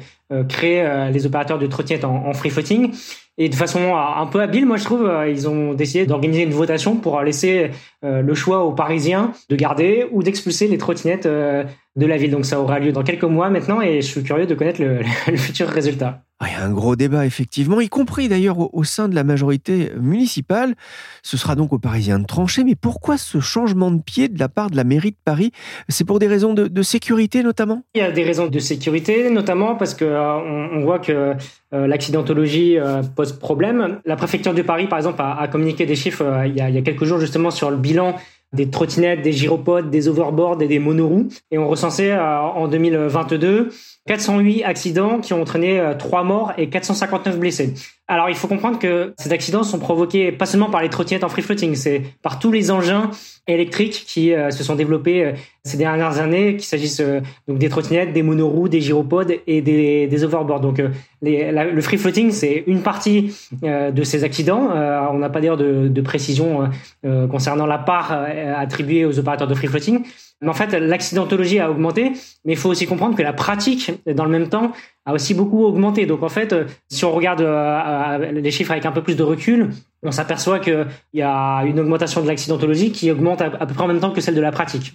créer 0.48 1.10
les 1.12 1.26
opérateurs 1.26 1.58
de 1.58 1.66
trottinettes 1.66 2.04
en, 2.04 2.26
en 2.26 2.32
free 2.32 2.50
floating. 2.50 2.92
Et 3.36 3.48
de 3.48 3.54
façon 3.54 3.94
un 3.94 4.26
peu 4.26 4.40
habile, 4.40 4.66
moi 4.66 4.76
je 4.76 4.84
trouve, 4.84 5.10
ils 5.28 5.48
ont 5.48 5.74
décidé 5.74 6.06
d'organiser 6.06 6.42
une 6.42 6.52
votation 6.52 6.96
pour 6.96 7.20
laisser 7.22 7.70
le 8.02 8.34
choix 8.34 8.64
aux 8.64 8.72
Parisiens 8.72 9.32
de 9.48 9.56
garder 9.56 10.06
ou 10.12 10.22
d'expulser 10.22 10.66
les 10.66 10.78
trottinettes 10.78 11.28
de 12.00 12.06
la 12.06 12.16
ville. 12.16 12.32
Donc 12.32 12.44
ça 12.44 12.60
aura 12.60 12.80
lieu 12.80 12.90
dans 12.90 13.04
quelques 13.04 13.24
mois 13.24 13.50
maintenant 13.50 13.80
et 13.80 14.00
je 14.00 14.06
suis 14.06 14.22
curieux 14.22 14.46
de 14.46 14.54
connaître 14.54 14.82
le, 14.82 15.02
futur 15.36 15.68
résultat. 15.68 16.22
Ah, 16.42 16.46
il 16.48 16.52
y 16.54 16.56
a 16.56 16.64
un 16.64 16.70
gros 16.70 16.96
débat, 16.96 17.26
effectivement, 17.26 17.82
y 17.82 17.90
compris 17.90 18.28
d'ailleurs 18.28 18.74
au, 18.74 18.82
sein 18.82 19.10
de 19.10 19.14
la 19.14 19.24
majorité 19.24 19.92
municipale. 20.00 20.74
Ce 21.22 21.36
sera 21.36 21.54
donc 21.54 21.70
aux 21.74 21.78
Parisiens 21.78 22.18
de 22.18 22.24
trancher. 22.24 22.64
Mais 22.64 22.74
pourquoi 22.74 23.18
ce 23.18 23.40
changement 23.40 23.90
de 23.90 24.00
pied 24.00 24.28
de 24.28 24.38
la 24.38 24.48
part 24.48 24.70
de 24.70 24.76
la 24.76 24.84
mairie 24.84 25.10
de 25.10 25.18
Paris? 25.22 25.52
C'est 25.90 26.04
pour 26.04 26.18
des 26.18 26.26
raisons 26.26 26.54
de, 26.54 26.82
sécurité, 26.82 27.42
notamment? 27.42 27.82
Il 27.94 27.98
y 27.98 28.04
a 28.04 28.10
des 28.10 28.24
raisons 28.24 28.46
de 28.46 28.58
sécurité, 28.58 29.28
notamment 29.28 29.76
parce 29.76 29.92
que 29.92 30.06
euh, 30.06 30.70
on, 30.72 30.80
voit 30.80 30.98
que 30.98 31.34
euh, 31.74 31.86
l'accidentologie 31.86 32.78
euh, 32.78 33.02
pose 33.02 33.34
problème. 33.34 34.00
La 34.06 34.16
préfecture 34.16 34.54
de 34.54 34.62
Paris, 34.62 34.86
par 34.86 34.98
exemple, 34.98 35.20
a, 35.20 35.46
communiqué 35.48 35.84
des 35.84 35.94
chiffres 35.94 36.24
il 36.46 36.56
y, 36.56 36.62
a, 36.62 36.70
il, 36.70 36.74
y 36.74 36.78
a, 36.78 36.82
quelques 36.82 37.04
jours 37.04 37.20
justement 37.20 37.50
sur 37.50 37.70
le 37.70 37.76
bilan 37.76 38.16
des 38.52 38.68
trottinettes, 38.68 39.22
des 39.22 39.32
gyropodes, 39.32 39.90
des 39.90 40.08
overboards 40.08 40.60
et 40.62 40.68
des 40.68 40.78
monoroues. 40.78 41.28
Et 41.50 41.58
on 41.58 41.68
recensait 41.68 42.12
euh, 42.12 42.38
en 42.38 42.68
2022 42.68 43.70
408 44.06 44.64
accidents 44.64 45.20
qui 45.20 45.32
ont 45.32 45.42
entraîné 45.42 45.80
3 45.98 46.20
euh, 46.20 46.24
morts 46.24 46.52
et 46.56 46.68
459 46.68 47.38
blessés. 47.38 47.74
Alors, 48.10 48.28
il 48.28 48.34
faut 48.34 48.48
comprendre 48.48 48.80
que 48.80 49.14
ces 49.18 49.32
accidents 49.32 49.62
sont 49.62 49.78
provoqués 49.78 50.32
pas 50.32 50.44
seulement 50.44 50.68
par 50.68 50.82
les 50.82 50.88
trottinettes 50.88 51.22
en 51.22 51.28
free 51.28 51.42
floating, 51.42 51.76
c'est 51.76 52.02
par 52.22 52.40
tous 52.40 52.50
les 52.50 52.72
engins 52.72 53.08
électriques 53.46 54.04
qui 54.04 54.34
euh, 54.34 54.50
se 54.50 54.64
sont 54.64 54.74
développés 54.74 55.24
euh, 55.24 55.32
ces 55.62 55.76
dernières 55.76 56.18
années, 56.18 56.56
qu'il 56.56 56.64
s'agisse 56.64 56.98
euh, 56.98 57.20
donc 57.46 57.58
des 57.58 57.68
trottinettes, 57.68 58.12
des 58.12 58.24
monoroues, 58.24 58.68
des 58.68 58.80
gyropodes 58.80 59.34
et 59.46 59.62
des, 59.62 60.24
overboards. 60.24 60.60
Donc, 60.60 60.82
le 61.22 61.80
free 61.80 61.98
floating, 61.98 62.32
c'est 62.32 62.64
une 62.66 62.82
partie 62.82 63.32
de 63.62 64.02
ces 64.02 64.24
accidents. 64.24 64.70
on 65.12 65.18
n'a 65.18 65.30
pas 65.30 65.40
d'ailleurs 65.40 65.56
de, 65.56 65.86
de, 65.86 66.00
précision 66.00 66.68
concernant 67.30 67.66
la 67.66 67.78
part 67.78 68.12
attribuée 68.56 69.04
aux 69.04 69.18
opérateurs 69.18 69.48
de 69.48 69.54
free 69.54 69.68
floating. 69.68 70.02
En 70.46 70.54
fait, 70.54 70.72
l'accidentologie 70.72 71.58
a 71.58 71.70
augmenté, 71.70 72.12
mais 72.44 72.54
il 72.54 72.56
faut 72.56 72.70
aussi 72.70 72.86
comprendre 72.86 73.14
que 73.14 73.22
la 73.22 73.34
pratique, 73.34 73.92
dans 74.06 74.24
le 74.24 74.30
même 74.30 74.48
temps, 74.48 74.72
a 75.04 75.12
aussi 75.12 75.34
beaucoup 75.34 75.64
augmenté. 75.64 76.06
Donc 76.06 76.22
en 76.22 76.30
fait, 76.30 76.54
si 76.88 77.04
on 77.04 77.12
regarde 77.12 77.42
les 78.32 78.50
chiffres 78.50 78.70
avec 78.70 78.86
un 78.86 78.92
peu 78.92 79.02
plus 79.02 79.16
de 79.16 79.22
recul, 79.22 79.70
on 80.02 80.12
s'aperçoit 80.12 80.58
qu'il 80.58 80.86
y 81.12 81.22
a 81.22 81.62
une 81.66 81.78
augmentation 81.78 82.22
de 82.22 82.26
l'accidentologie 82.26 82.90
qui 82.90 83.10
augmente 83.10 83.42
à 83.42 83.50
peu 83.50 83.74
près 83.74 83.84
en 83.84 83.88
même 83.88 84.00
temps 84.00 84.12
que 84.12 84.22
celle 84.22 84.34
de 84.34 84.40
la 84.40 84.52
pratique. 84.52 84.94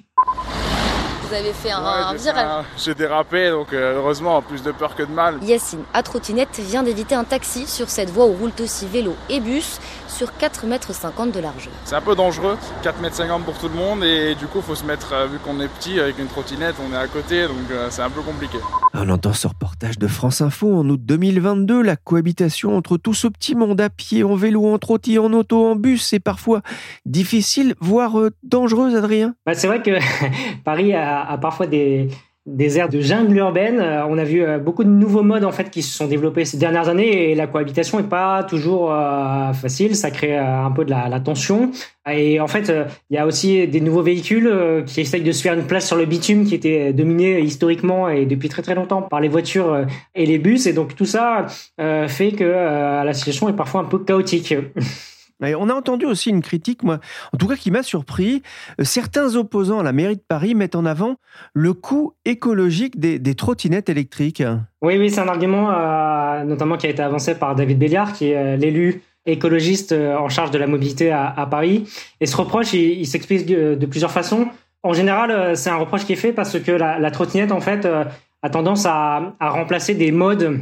Vous 1.35 1.41
avez 1.41 1.51
fait 1.51 1.71
un, 1.71 2.13
virage. 2.13 2.65
J'ai 2.77 2.95
dérapé, 2.95 3.49
donc 3.49 3.73
euh, 3.73 3.97
heureusement, 3.97 4.41
plus 4.41 4.63
de 4.63 4.71
peur 4.71 4.95
que 4.95 5.03
de 5.03 5.11
mal. 5.11 5.37
Yacine, 5.43 5.83
à 5.93 6.01
trottinette, 6.01 6.57
vient 6.59 6.81
d'éviter 6.81 7.13
un 7.13 7.25
taxi 7.25 7.67
sur 7.67 7.89
cette 7.89 8.09
voie 8.09 8.25
où 8.25 8.31
roulent 8.31 8.53
aussi 8.61 8.85
vélo 8.87 9.17
et 9.29 9.41
bus 9.41 9.81
sur 10.15 10.29
4,50 10.29 11.23
m 11.23 11.31
de 11.31 11.39
largeur. 11.41 11.73
C'est 11.83 11.95
un 11.95 12.01
peu 12.01 12.15
dangereux, 12.15 12.57
4,50 12.83 13.35
m 13.35 13.41
pour 13.43 13.57
tout 13.57 13.67
le 13.67 13.75
monde 13.75 14.03
et 14.05 14.35
du 14.35 14.47
coup 14.47 14.59
il 14.59 14.63
faut 14.63 14.75
se 14.75 14.85
mettre, 14.85 15.11
euh, 15.13 15.27
vu 15.27 15.39
qu'on 15.39 15.59
est 15.59 15.67
petit 15.67 15.99
avec 15.99 16.17
une 16.19 16.27
trottinette, 16.27 16.75
on 16.87 16.93
est 16.93 16.97
à 16.97 17.07
côté 17.07 17.47
donc 17.47 17.69
euh, 17.71 17.87
c'est 17.89 18.01
un 18.01 18.09
peu 18.09 18.21
compliqué. 18.21 18.57
On 18.93 19.09
entend 19.09 19.33
ce 19.33 19.47
reportage 19.47 19.99
de 19.99 20.07
France 20.07 20.39
Info 20.39 20.73
en 20.73 20.87
août 20.87 21.01
2022, 21.03 21.81
la 21.81 21.97
cohabitation 21.97 22.77
entre 22.77 22.95
tout 22.95 23.13
ce 23.13 23.27
petit 23.27 23.55
monde 23.55 23.81
à 23.81 23.89
pied, 23.89 24.23
en 24.23 24.35
vélo, 24.35 24.73
en 24.73 24.77
trottinette, 24.77 25.19
en 25.19 25.33
auto, 25.33 25.65
en 25.65 25.75
bus, 25.75 26.01
c'est 26.01 26.21
parfois 26.21 26.61
difficile, 27.05 27.75
voire 27.81 28.17
euh, 28.17 28.31
dangereuse, 28.43 28.95
Adrien 28.95 29.35
bah, 29.45 29.53
C'est 29.53 29.67
vrai 29.67 29.81
que 29.81 29.99
Paris 30.63 30.93
a 30.93 31.24
parfois 31.39 31.67
des, 31.67 32.09
des 32.45 32.77
aires 32.77 32.89
de 32.89 33.01
jungle 33.01 33.37
urbaine. 33.37 33.79
Euh, 33.79 34.05
on 34.07 34.17
a 34.17 34.23
vu 34.23 34.43
euh, 34.43 34.59
beaucoup 34.59 34.83
de 34.83 34.89
nouveaux 34.89 35.23
modes 35.23 35.43
en 35.43 35.51
fait 35.51 35.71
qui 35.71 35.81
se 35.81 35.97
sont 35.97 36.05
développés 36.05 36.45
ces 36.45 36.57
dernières 36.57 36.89
années 36.89 37.31
et 37.31 37.35
la 37.35 37.47
cohabitation 37.47 37.99
est 37.99 38.03
pas 38.03 38.43
toujours 38.43 38.91
euh, 38.91 39.51
facile. 39.53 39.95
Ça 39.95 40.11
crée 40.11 40.37
un 40.37 40.69
peu 40.71 40.85
de 40.85 40.91
la, 40.91 41.19
tension. 41.19 41.71
Et 42.11 42.39
en 42.39 42.47
fait, 42.47 42.71
il 43.09 43.15
y 43.15 43.17
a 43.17 43.25
aussi 43.25 43.67
des 43.67 43.81
nouveaux 43.81 44.03
véhicules 44.03 44.83
qui 44.85 45.01
essayent 45.01 45.23
de 45.23 45.31
se 45.31 45.41
faire 45.41 45.53
une 45.53 45.65
place 45.65 45.87
sur 45.87 45.95
le 45.95 46.05
bitume 46.05 46.45
qui 46.45 46.53
était 46.53 46.93
dominé 46.93 47.39
historiquement 47.39 48.09
et 48.09 48.25
depuis 48.25 48.49
très 48.49 48.61
très 48.61 48.75
longtemps 48.75 49.01
par 49.01 49.21
les 49.21 49.29
voitures 49.29 49.85
et 50.13 50.25
les 50.25 50.37
bus. 50.37 50.67
Et 50.67 50.73
donc 50.73 50.95
tout 50.95 51.05
ça 51.05 51.47
fait 51.79 52.33
que 52.33 52.43
la 52.43 53.13
situation 53.13 53.49
est 53.49 53.53
parfois 53.53 53.81
un 53.81 53.85
peu 53.85 53.99
chaotique. 53.99 54.53
on 55.41 55.69
a 55.69 55.73
entendu 55.73 56.05
aussi 56.05 56.29
une 56.29 56.41
critique, 56.41 56.83
moi, 56.83 56.99
en 57.33 57.37
tout 57.37 57.47
cas 57.47 57.55
qui 57.55 57.71
m'a 57.71 57.83
surpris. 57.83 58.41
Euh, 58.79 58.83
certains 58.83 59.35
opposants 59.35 59.79
à 59.79 59.83
la 59.83 59.91
mairie 59.91 60.15
de 60.15 60.23
Paris 60.27 60.55
mettent 60.55 60.75
en 60.75 60.85
avant 60.85 61.15
le 61.53 61.73
coût 61.73 62.13
écologique 62.25 62.99
des, 62.99 63.35
trottinettes 63.35 63.89
électriques. 63.89 64.43
Oui, 64.81 64.97
oui, 64.97 65.09
c'est 65.09 65.19
un 65.19 65.27
argument 65.27 65.71
euh, 65.71 66.43
notamment 66.43 66.77
qui 66.77 66.87
a 66.87 66.89
été 66.89 67.01
avancé 67.01 67.35
par 67.35 67.55
David 67.55 67.77
Béliard, 67.77 68.13
qui 68.13 68.29
est 68.29 68.37
euh, 68.37 68.55
l'élu 68.55 69.01
écologiste 69.25 69.91
en 69.91 70.29
charge 70.29 70.51
de 70.51 70.59
la 70.59 70.67
mobilité 70.67 71.11
à, 71.11 71.47
Paris. 71.49 71.89
Et 72.21 72.27
ce 72.27 72.37
reproche, 72.37 72.73
il, 72.73 73.07
s'explique 73.07 73.47
de 73.47 73.85
plusieurs 73.87 74.11
façons. 74.11 74.49
En 74.83 74.93
général, 74.93 75.57
c'est 75.57 75.71
un 75.71 75.77
reproche 75.77 76.05
qui 76.05 76.13
est 76.13 76.15
fait 76.15 76.31
parce 76.31 76.59
que 76.59 76.71
la, 76.71 77.09
trottinette, 77.09 77.51
en 77.51 77.59
fait, 77.59 77.87
a 77.87 78.49
tendance 78.51 78.85
à, 78.85 79.33
à 79.39 79.49
remplacer 79.49 79.95
des 79.95 80.11
modes 80.11 80.59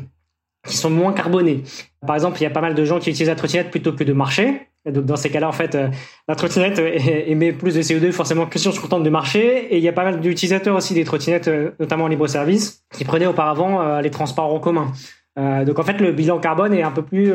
qui 0.67 0.77
sont 0.77 0.89
moins 0.89 1.13
carbonés. 1.13 1.63
Par 2.05 2.15
exemple, 2.15 2.39
il 2.39 2.43
y 2.43 2.48
a 2.48 2.50
pas 2.50 2.62
mal 2.62 2.75
de 2.75 2.86
gens 2.86 3.00
qui 3.00 3.10
utilisent 3.10 3.29
la 3.29 3.36
trottinette 3.36 3.70
plutôt 3.70 3.93
que 3.93 4.03
de 4.03 4.13
marcher. 4.13 4.67
Donc 4.86 5.05
dans 5.05 5.15
ces 5.15 5.29
cas-là, 5.29 5.48
en 5.48 5.53
fait, 5.53 5.75
euh, 5.75 5.89
la 6.27 6.36
trottinette 6.36 6.79
émet 7.27 7.53
plus 7.53 7.75
de 7.75 7.82
CO2 7.82 8.12
forcément 8.12 8.46
que 8.46 8.60
si 8.60 8.67
on 8.67 8.72
se 8.72 8.79
contente 8.79 9.03
de 9.03 9.10
marcher. 9.10 9.74
Et 9.74 9.77
il 9.77 9.84
y 9.84 9.88
a 9.88 9.93
pas 9.93 10.03
mal 10.03 10.20
d'utilisateurs 10.20 10.75
aussi 10.75 10.93
des 10.93 11.03
trottinettes, 11.03 11.48
euh, 11.48 11.72
notamment 11.79 12.05
en 12.05 12.08
libre-service, 12.08 12.84
qui 12.93 13.05
prenaient 13.05 13.25
auparavant 13.25 13.82
euh, 13.82 14.01
les 14.01 14.12
transports 14.12 14.53
en 14.53 14.60
commun. 14.60 14.91
donc 15.38 15.79
en 15.79 15.84
fait, 15.84 16.00
le 16.00 16.12
bilan 16.12 16.39
carbone 16.39 16.74
est 16.74 16.84
un 16.84 16.91
peu 16.91 17.01
plus 17.01 17.34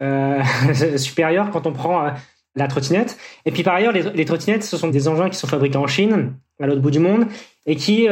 supérieur 0.96 1.50
quand 1.50 1.66
on 1.66 1.72
prend 1.72 2.10
la 2.56 2.66
trottinette. 2.66 3.16
Et 3.44 3.52
puis 3.52 3.62
par 3.62 3.74
ailleurs, 3.74 3.92
les, 3.92 4.02
les, 4.02 4.24
trottinettes, 4.24 4.64
ce 4.64 4.76
sont 4.76 4.88
des 4.88 5.06
engins 5.06 5.28
qui 5.28 5.38
sont 5.38 5.46
fabriqués 5.46 5.78
en 5.78 5.86
Chine, 5.86 6.34
à 6.60 6.66
l'autre 6.66 6.80
bout 6.80 6.90
du 6.90 6.98
monde, 6.98 7.26
et 7.66 7.76
qui 7.76 8.08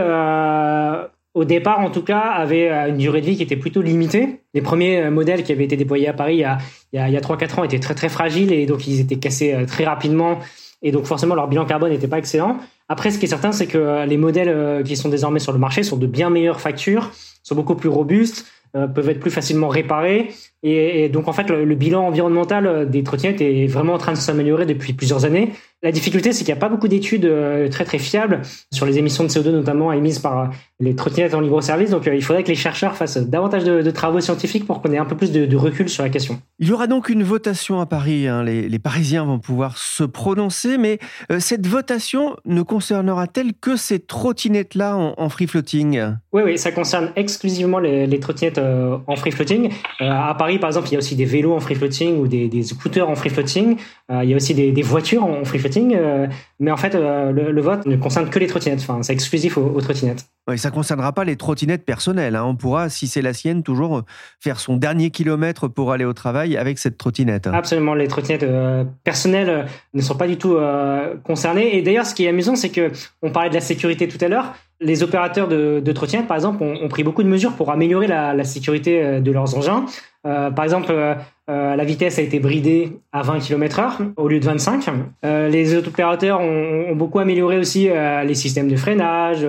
au 1.37 1.45
départ, 1.45 1.81
en 1.81 1.91
tout 1.91 2.03
cas, 2.03 2.19
avait 2.19 2.71
euh, 2.71 2.89
une 2.89 2.97
durée 2.97 3.21
de 3.21 3.27
vie 3.27 3.37
qui 3.37 3.43
était 3.43 3.57
plutôt 3.57 3.83
limitée. 3.83 4.41
Les 4.55 4.63
premiers 4.63 5.03
euh, 5.03 5.11
modèles 5.11 5.43
qui 5.43 5.53
avaient 5.53 5.67
été 5.67 5.77
déployés 5.77 6.09
à 6.09 6.15
Paris 6.15 6.37
il 6.37 6.41
y 6.41 6.45
a, 6.45 6.57
il 6.95 7.13
y 7.13 7.17
a, 7.17 7.21
3-4 7.21 7.61
ans 7.61 7.65
étaient 7.65 7.79
très 7.79 7.95
très 7.95 8.09
fragiles 8.09 8.55
et 8.55 8.65
donc 8.65 8.89
ils 8.89 9.01
étaient 9.01 9.19
cassés 9.19 9.53
euh, 9.53 9.67
très 9.67 9.85
rapidement 9.85 10.39
et 10.81 10.93
donc 10.93 11.05
forcément 11.05 11.35
leur 11.35 11.47
bilan 11.47 11.67
carbone 11.67 11.91
n'était 11.91 12.09
pas 12.09 12.17
excellent. 12.17 12.57
Après, 12.89 13.11
ce 13.11 13.19
qui 13.19 13.27
est 13.27 13.29
certain, 13.29 13.53
c'est 13.53 13.67
que 13.67 14.07
les 14.07 14.17
modèles 14.17 14.83
qui 14.85 14.97
sont 14.97 15.09
désormais 15.09 15.41
sur 15.41 15.53
le 15.53 15.59
marché 15.59 15.83
sont 15.83 15.97
de 15.97 16.07
bien 16.07 16.31
meilleures 16.31 16.61
factures, 16.61 17.11
sont 17.43 17.57
beaucoup 17.57 17.75
plus 17.75 17.89
robustes, 17.89 18.47
peuvent 18.73 19.09
être 19.09 19.19
plus 19.19 19.33
facilement 19.33 19.67
réparés 19.67 20.29
et, 20.63 21.09
donc 21.09 21.29
en 21.29 21.33
fait 21.33 21.49
le, 21.49 21.75
bilan 21.75 22.07
environnemental 22.07 22.89
des 22.91 23.03
trottinettes 23.03 23.41
est 23.41 23.67
vraiment 23.67 23.95
en 23.95 23.99
train 23.99 24.13
de 24.13 24.19
s'améliorer 24.19 24.67
depuis 24.67 24.93
plusieurs 24.93 25.25
années. 25.25 25.53
La 25.83 25.93
difficulté, 25.93 26.33
c'est 26.33 26.43
qu'il 26.43 26.55
n'y 26.55 26.59
a 26.59 26.61
pas 26.61 26.71
beaucoup 26.71 26.89
d'études 26.89 27.27
euh, 27.27 27.69
très 27.69 27.85
très 27.85 27.99
fiables 27.99 28.41
sur 28.73 28.87
les 28.87 28.97
émissions 28.97 29.25
de 29.25 29.29
CO2, 29.29 29.51
notamment 29.51 29.93
émises 29.93 30.19
par 30.19 30.39
euh, 30.39 30.47
les 30.81 30.97
trottinettes 30.97 31.35
en 31.35 31.41
libre 31.41 31.61
service. 31.61 31.91
Donc, 31.91 32.09
euh, 32.09 32.15
il 32.15 32.25
faudrait 32.25 32.43
que 32.43 32.49
les 32.49 32.55
chercheurs 32.55 32.97
fassent 32.97 33.19
davantage 33.19 33.65
de, 33.65 33.91
travaux 33.91 34.21
scientifiques 34.21 34.67
pour 34.67 34.81
qu'on 34.81 34.91
ait 34.93 34.99
un 34.99 35.05
peu 35.05 35.17
plus 35.17 35.33
de, 35.33 35.57
recul 35.57 35.91
sur 35.91 36.03
la 36.03 36.09
question. 36.09 36.41
Il 36.59 36.69
y 36.69 36.73
aura 36.73 36.87
donc 36.87 37.11
une 37.11 37.23
votation 37.23 37.79
à 37.79 37.87
Paris. 37.87 38.27
Hein. 38.27 38.43
Les, 38.43 38.79
Parisiens 38.79 39.25
vont 39.25 39.39
pouvoir 39.39 39.77
se 39.77 40.05
prononcer, 40.05 40.79
mais 40.79 40.99
cette 41.39 41.67
votation 41.67 42.37
ne 42.45 42.63
concernera-t-elle 42.63 43.53
que 43.55 43.77
ces 43.77 44.01
trottinettes-là 44.01 44.97
en, 44.97 45.29
free 45.29 45.47
floating 45.47 46.01
Oui, 46.33 46.43
oui, 46.45 46.59
ça 46.59 46.73
concerne 46.73 47.11
exclusivement 47.17 47.79
les, 47.79 48.21
trottinettes 48.21 48.61
en 48.61 49.17
free 49.17 49.33
floating. 49.33 49.71
à 50.01 50.35
Paris, 50.35 50.46
par 50.59 50.69
exemple, 50.69 50.89
il 50.89 50.93
y 50.93 50.97
a 50.97 50.99
aussi 50.99 51.17
des 51.17 51.25
vélos 51.25 51.55
en 51.55 51.61
free 51.61 51.75
floating 51.75 52.19
ou 52.19 52.29
des, 52.29 52.63
scooters 52.63 53.09
en 53.09 53.15
free 53.15 53.31
floating. 53.31 53.77
il 54.11 54.29
y 54.29 54.33
a 54.33 54.37
aussi 54.37 54.55
des, 54.55 54.73
des 54.73 54.83
voitures 54.83 55.25
en 55.25 55.45
free 55.45 55.59
floating 55.59 55.97
euh, 55.97 56.27
mais 56.59 56.71
en 56.71 56.77
fait, 56.77 56.95
euh, 56.95 57.33
le, 57.33 57.61
vote 57.61 57.87
ne 57.87 57.97
concerne 57.97 58.31
que 58.31 58.39
les 58.39 58.47
trottinettes. 58.47 58.81
Enfin, 58.81 59.03
c'est 59.03 59.13
exclusif 59.13 59.59
aux, 59.59 59.81
trottinettes. 59.81 60.27
Oui, 60.49 60.59
ça 60.59 60.71
concernera 60.71 61.13
pas 61.13 61.25
les 61.25 61.37
trottinettes 61.37 61.85
personnelles. 61.85 62.37
Hein. 62.37 62.45
On 62.45 62.55
pourra, 62.55 62.89
si 62.89 63.09
c'est 63.09 63.23
la 63.23 63.33
sienne, 63.33 63.63
toujours 63.63 64.03
faire 64.39 64.61
son 64.61 64.77
dernier 64.77 65.11
kilomètre 65.11 65.67
pour 65.67 65.91
aller 65.93 66.05
au 66.05 66.13
travail 66.13 66.57
avec 66.57 66.79
cette 66.79 66.99
trottinette. 66.99 67.49
Absolument, 67.49 67.95
les 67.95 68.07
trottinettes 68.07 68.45
euh, 68.45 68.85
personnelles 69.03 69.67
ne 69.93 70.03
sont 70.03 70.17
pas 70.17 70.29
du 70.29 70.37
tout 70.39 70.57
concernées. 71.25 71.77
Et 71.77 71.83
d'ailleurs, 71.83 72.07
ce 72.07 72.15
qui 72.15 72.25
est 72.25 72.29
amusant, 72.29 72.55
c'est 72.55 72.71
que 72.71 72.93
on 73.23 73.31
parlait 73.31 73.51
de 73.51 73.55
la 73.55 73.61
sécurité 73.61 74.07
tout 74.07 74.23
à 74.25 74.29
l'heure. 74.29 74.55
Les 74.81 75.03
opérateurs 75.03 75.49
de, 75.49 75.93
trottinettes, 75.93 76.29
par 76.29 76.37
exemple, 76.37 76.63
ont, 76.63 76.89
pris 76.89 77.03
beaucoup 77.03 77.23
de 77.23 77.29
mesures 77.29 77.55
pour 77.55 77.71
améliorer 77.71 78.07
la, 78.07 78.45
sécurité 78.45 79.21
de 79.21 79.33
leurs 79.33 79.57
engins. 79.57 79.87
Euh, 80.27 80.51
par 80.51 80.65
exemple, 80.65 80.93
euh, 81.49 81.57
euh, 81.57 81.77
la 81.77 81.85
vitesse 81.85 82.19
a 82.19 82.23
été 82.23 82.39
bridée 82.39 82.93
à 83.13 83.23
20 83.23 83.41
km/h 83.41 84.13
au 84.17 84.29
lieu 84.29 84.41
de 84.41 84.45
25. 84.45 84.87
les 85.23 85.75
opérateurs 85.75 86.41
ont, 86.41 86.95
beaucoup 86.95 87.19
amélioré 87.19 87.59
aussi 87.59 87.89
les 87.89 88.35
systèmes 88.35 88.69
de 88.69 88.77
freinage, 88.77 89.47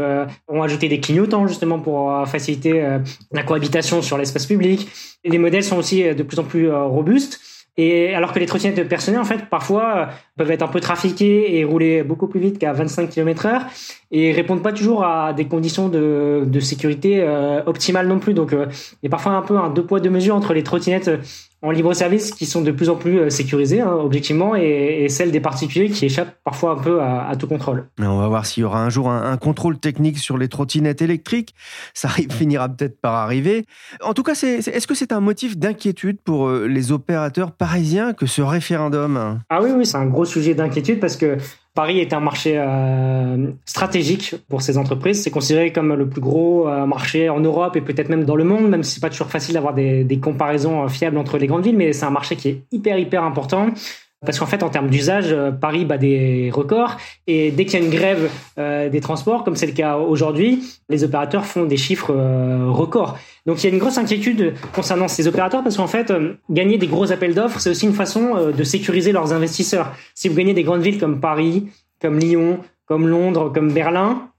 ont 0.47 0.63
ajouté 0.63 0.89
des 0.89 0.99
clignotants 0.99 1.47
justement 1.47 1.79
pour 1.79 2.27
faciliter 2.27 2.83
la 3.31 3.43
cohabitation 3.43 4.01
sur 4.01 4.17
l'espace 4.17 4.45
public. 4.45 4.87
les 5.23 5.37
modèles 5.37 5.63
sont 5.63 5.77
aussi 5.77 6.03
de 6.03 6.23
plus 6.23 6.39
en 6.39 6.43
plus 6.43 6.71
robustes. 6.71 7.39
Et 7.79 8.15
alors 8.15 8.33
que 8.33 8.39
les 8.39 8.47
trottinettes 8.47 8.87
personnelles, 8.89 9.21
en 9.21 9.25
fait, 9.25 9.49
parfois 9.49 10.09
peuvent 10.35 10.49
être 10.49 10.63
un 10.63 10.67
peu 10.67 10.79
trafiquées 10.79 11.59
et 11.59 11.63
rouler 11.63 12.01
beaucoup 12.01 12.27
plus 12.27 12.39
vite 12.39 12.57
qu'à 12.57 12.73
25 12.73 13.07
km/h 13.07 13.61
et 14.09 14.31
répondent 14.31 14.63
pas 14.63 14.73
toujours 14.73 15.05
à 15.05 15.33
des 15.33 15.45
conditions 15.45 15.87
de, 15.87 16.43
de 16.45 16.59
sécurité 16.59 17.21
euh, 17.21 17.61
optimales 17.67 18.07
non 18.07 18.17
plus. 18.17 18.33
Donc, 18.33 18.51
euh, 18.51 18.65
il 19.03 19.05
y 19.05 19.07
a 19.07 19.09
parfois 19.11 19.33
un 19.33 19.43
peu 19.43 19.57
un 19.57 19.69
deux 19.69 19.85
poids 19.85 19.99
deux 19.99 20.09
mesures 20.09 20.35
entre 20.35 20.53
les 20.53 20.63
trottinettes 20.63 21.11
en 21.61 21.71
libre 21.71 21.93
service 21.93 22.31
qui 22.31 22.45
sont 22.45 22.61
de 22.61 22.71
plus 22.71 22.89
en 22.89 22.95
plus 22.95 23.19
euh, 23.19 23.29
sécurisées 23.29 23.81
hein, 23.81 23.91
objectivement 23.91 24.55
et, 24.55 25.03
et, 25.03 25.09
celles 25.09 25.31
des 25.31 25.39
particuliers 25.39 25.89
qui 25.89 26.05
échappent 26.05 26.35
parfois 26.43 26.71
un 26.71 26.75
peu 26.81 27.01
à, 27.01 27.27
à 27.27 27.35
tout 27.35 27.47
contrôle. 27.47 27.87
On 27.99 28.19
va 28.19 28.27
voir 28.27 28.45
s'il 28.45 28.61
y 28.61 28.63
aura 28.63 28.83
un 28.83 28.89
jour 28.89 29.09
un, 29.09 29.31
un, 29.31 29.37
contrôle 29.37 29.79
technique 29.79 30.19
sur 30.19 30.37
les 30.37 30.49
trottinettes 30.49 31.01
électriques. 31.01 31.55
Ça 31.93 32.09
finira 32.09 32.69
peut-être 32.69 33.01
par 33.01 33.15
arriver. 33.15 33.65
En 34.03 34.13
tout 34.13 34.23
cas, 34.23 34.33
est-ce 34.33 34.87
que 34.87 34.95
c'est 34.95 35.11
un 35.11 35.19
motif 35.19 35.57
d'inquiétude 35.57 36.19
pour 36.23 36.49
les 36.51 36.91
opérateurs 36.91 37.51
parisiens 37.51 38.13
que 38.13 38.25
ce 38.25 38.41
référendum? 38.41 39.39
Ah 39.49 39.61
oui, 39.61 39.71
oui, 39.75 39.85
c'est 39.85 39.97
un 39.97 40.05
gros 40.05 40.25
sujet 40.25 40.53
d'inquiétude 40.53 40.99
parce 40.99 41.17
que 41.17 41.37
Paris 41.77 41.99
est 41.99 42.11
un 42.11 42.19
marché 42.19 42.53
euh, 42.55 43.51
stratégique 43.65 44.33
pour 44.49 44.63
ces 44.63 44.79
entreprises. 44.79 45.21
C'est 45.21 45.29
considéré 45.29 45.71
comme 45.71 45.93
le 45.93 46.09
plus 46.09 46.21
gros 46.21 46.67
euh, 46.67 46.87
marché 46.87 47.29
en 47.29 47.39
Europe 47.39 47.75
et 47.75 47.81
peut-être 47.81 48.09
même 48.09 48.25
dans 48.25 48.35
le 48.35 48.43
monde, 48.43 48.67
même 48.67 48.81
si 48.81 48.95
c'est 48.95 48.99
pas 48.99 49.11
toujours 49.11 49.27
facile 49.27 49.53
d'avoir 49.53 49.75
des, 49.75 50.19
comparaisons 50.19 50.83
euh, 50.83 50.87
fiables 50.87 51.19
entre 51.19 51.37
les 51.37 51.45
grandes 51.45 51.63
villes, 51.63 51.77
mais 51.77 51.93
c'est 51.93 52.07
un 52.07 52.09
marché 52.09 52.35
qui 52.35 52.49
est 52.49 52.61
hyper 52.71 52.97
hyper 52.97 53.23
important. 53.23 53.67
Parce 54.25 54.39
qu'en 54.39 54.45
fait, 54.45 54.63
en 54.63 54.69
termes 54.69 54.89
d'usage, 54.89 55.35
Paris 55.61 55.85
bat 55.85 55.97
des 55.97 56.49
records. 56.53 56.97
Et 57.27 57.51
dès 57.51 57.65
qu'il 57.65 57.79
y 57.79 57.83
a 57.83 57.85
une 57.85 57.91
grève 57.91 58.29
des 58.57 58.99
transports, 58.99 59.43
comme 59.43 59.55
c'est 59.55 59.67
le 59.67 59.73
cas 59.73 59.97
aujourd'hui, 59.97 60.63
les 60.89 61.03
opérateurs 61.03 61.45
font 61.45 61.65
des 61.65 61.77
chiffres 61.77 62.13
records. 62.67 63.17
Donc 63.45 63.63
il 63.63 63.67
y 63.67 63.69
a 63.69 63.73
une 63.73 63.79
grosse 63.79 63.97
inquiétude 63.97 64.55
concernant 64.73 65.07
ces 65.07 65.27
opérateurs 65.27 65.63
parce 65.63 65.77
qu'en 65.77 65.87
fait, 65.87 66.11
gagner 66.49 66.77
des 66.77 66.87
gros 66.87 67.11
appels 67.11 67.35
d'offres, 67.35 67.59
c'est 67.59 67.69
aussi 67.69 67.85
une 67.85 67.93
façon 67.93 68.51
de 68.51 68.63
sécuriser 68.63 69.11
leurs 69.11 69.33
investisseurs. 69.33 69.93
Si 70.15 70.29
vous 70.29 70.35
gagnez 70.35 70.55
des 70.55 70.63
grandes 70.63 70.81
villes 70.81 70.99
comme 70.99 71.19
Paris, 71.19 71.67
comme 72.01 72.17
Lyon, 72.19 72.59
comme 72.87 73.07
Londres, 73.07 73.51
comme 73.53 73.71
Berlin, 73.71 74.29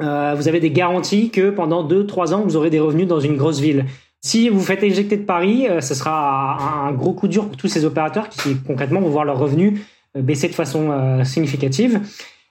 euh, 0.00 0.34
vous 0.36 0.48
avez 0.48 0.60
des 0.60 0.70
garanties 0.70 1.30
que 1.30 1.50
pendant 1.50 1.86
2-3 1.86 2.34
ans, 2.34 2.42
vous 2.42 2.56
aurez 2.56 2.70
des 2.70 2.80
revenus 2.80 3.06
dans 3.06 3.20
une 3.20 3.36
grosse 3.36 3.60
ville. 3.60 3.86
Si 4.24 4.48
vous 4.48 4.60
faites 4.60 4.82
éjecter 4.82 5.18
de 5.18 5.24
Paris, 5.24 5.68
euh, 5.68 5.82
ce 5.82 5.94
sera 5.94 6.86
un, 6.86 6.92
gros 6.92 7.12
coup 7.12 7.28
dur 7.28 7.46
pour 7.46 7.58
tous 7.58 7.68
ces 7.68 7.84
opérateurs 7.84 8.30
qui 8.30 8.56
concrètement 8.66 9.00
vont 9.00 9.10
voir 9.10 9.26
leurs 9.26 9.38
revenus 9.38 9.82
euh, 10.16 10.22
baisser 10.22 10.48
de 10.48 10.54
façon 10.54 11.22
significative. 11.24 12.00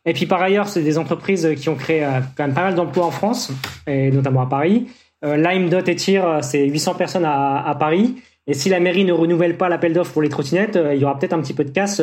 Et 0.05 0.13
puis 0.13 0.27
par 0.27 0.39
ailleurs, 0.39 0.67
c'est 0.67 0.83
des 0.83 0.99
entreprises 0.99 1.49
qui 1.57 1.69
ont 1.69 1.75
créé 1.75 2.07
quand 2.37 2.45
même 2.45 2.53
pas 2.53 2.61
mal 2.61 2.75
d'emplois 2.75 3.05
en 3.05 3.11
France, 3.11 3.51
et 3.87 4.11
notamment 4.11 4.41
à 4.41 4.45
Paris. 4.45 4.87
Lime, 5.23 5.69
Dot 5.69 5.87
et 5.87 5.95
Tir, 5.95 6.39
c'est 6.41 6.67
800 6.67 6.95
personnes 6.95 7.25
à, 7.25 7.65
à, 7.65 7.73
Paris. 7.75 8.17
Et 8.45 8.53
si 8.53 8.67
la 8.67 8.81
mairie 8.81 9.05
ne 9.05 9.13
renouvelle 9.13 9.55
pas 9.57 9.69
l'appel 9.69 9.93
d'offres 9.93 10.11
pour 10.11 10.21
les 10.21 10.27
trottinettes, 10.27 10.77
il 10.93 10.99
y 10.99 11.05
aura 11.05 11.17
peut-être 11.17 11.31
un 11.31 11.39
petit 11.39 11.53
peu 11.53 11.63
de 11.63 11.71
casse 11.71 12.01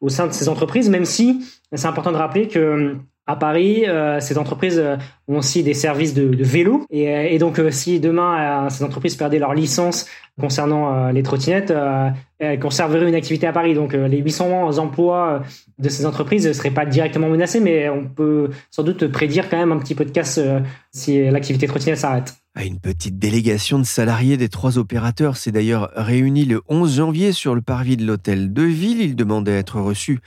au 0.00 0.08
sein 0.08 0.26
de 0.26 0.32
ces 0.32 0.48
entreprises, 0.48 0.90
même 0.90 1.04
si 1.04 1.40
c'est 1.72 1.86
important 1.86 2.10
de 2.10 2.16
rappeler 2.16 2.48
que 2.48 2.96
à 3.26 3.34
Paris, 3.34 3.84
euh, 3.86 4.20
ces 4.20 4.38
entreprises 4.38 4.78
euh, 4.78 4.96
ont 5.26 5.38
aussi 5.38 5.62
des 5.62 5.74
services 5.74 6.14
de, 6.14 6.28
de 6.28 6.44
vélo. 6.44 6.86
Et, 6.90 7.14
euh, 7.14 7.26
et 7.28 7.38
donc, 7.38 7.60
si 7.70 7.98
demain, 7.98 8.68
ces 8.70 8.84
entreprises 8.84 9.16
perdaient 9.16 9.38
leur 9.38 9.54
licence 9.54 10.06
concernant 10.40 11.10
les 11.10 11.22
trottinettes, 11.22 11.72
elles 12.38 12.58
conserveraient 12.58 13.08
une 13.08 13.14
activité 13.14 13.46
à 13.46 13.52
Paris. 13.52 13.74
Donc, 13.74 13.92
les 13.92 14.18
800 14.18 14.78
emplois 14.78 15.42
de 15.78 15.88
ces 15.88 16.06
entreprises 16.06 16.46
ne 16.46 16.52
seraient 16.52 16.70
pas 16.70 16.86
directement 16.86 17.28
menacés, 17.28 17.60
mais 17.60 17.88
on 17.88 18.04
peut 18.04 18.50
sans 18.70 18.82
doute 18.82 19.06
prédire 19.08 19.48
quand 19.48 19.58
même 19.58 19.72
un 19.72 19.78
petit 19.78 19.94
peu 19.94 20.04
de 20.04 20.10
casse 20.10 20.40
si 20.90 21.30
l'activité 21.30 21.66
trottinette 21.66 21.98
s'arrête. 21.98 22.34
Une 22.64 22.80
petite 22.80 23.18
délégation 23.18 23.78
de 23.78 23.84
salariés 23.84 24.38
des 24.38 24.48
trois 24.48 24.78
opérateurs 24.78 25.36
s'est 25.36 25.52
d'ailleurs 25.52 25.90
réunie 25.94 26.46
le 26.46 26.62
11 26.68 26.96
janvier 26.96 27.32
sur 27.32 27.54
le 27.54 27.60
parvis 27.60 27.98
de 27.98 28.06
l'hôtel 28.06 28.50
de 28.50 28.62
ville. 28.62 29.02
Ils 29.02 29.14
demandaient 29.14 29.52
à 29.52 29.58
être 29.58 29.78
reçus 29.78 30.20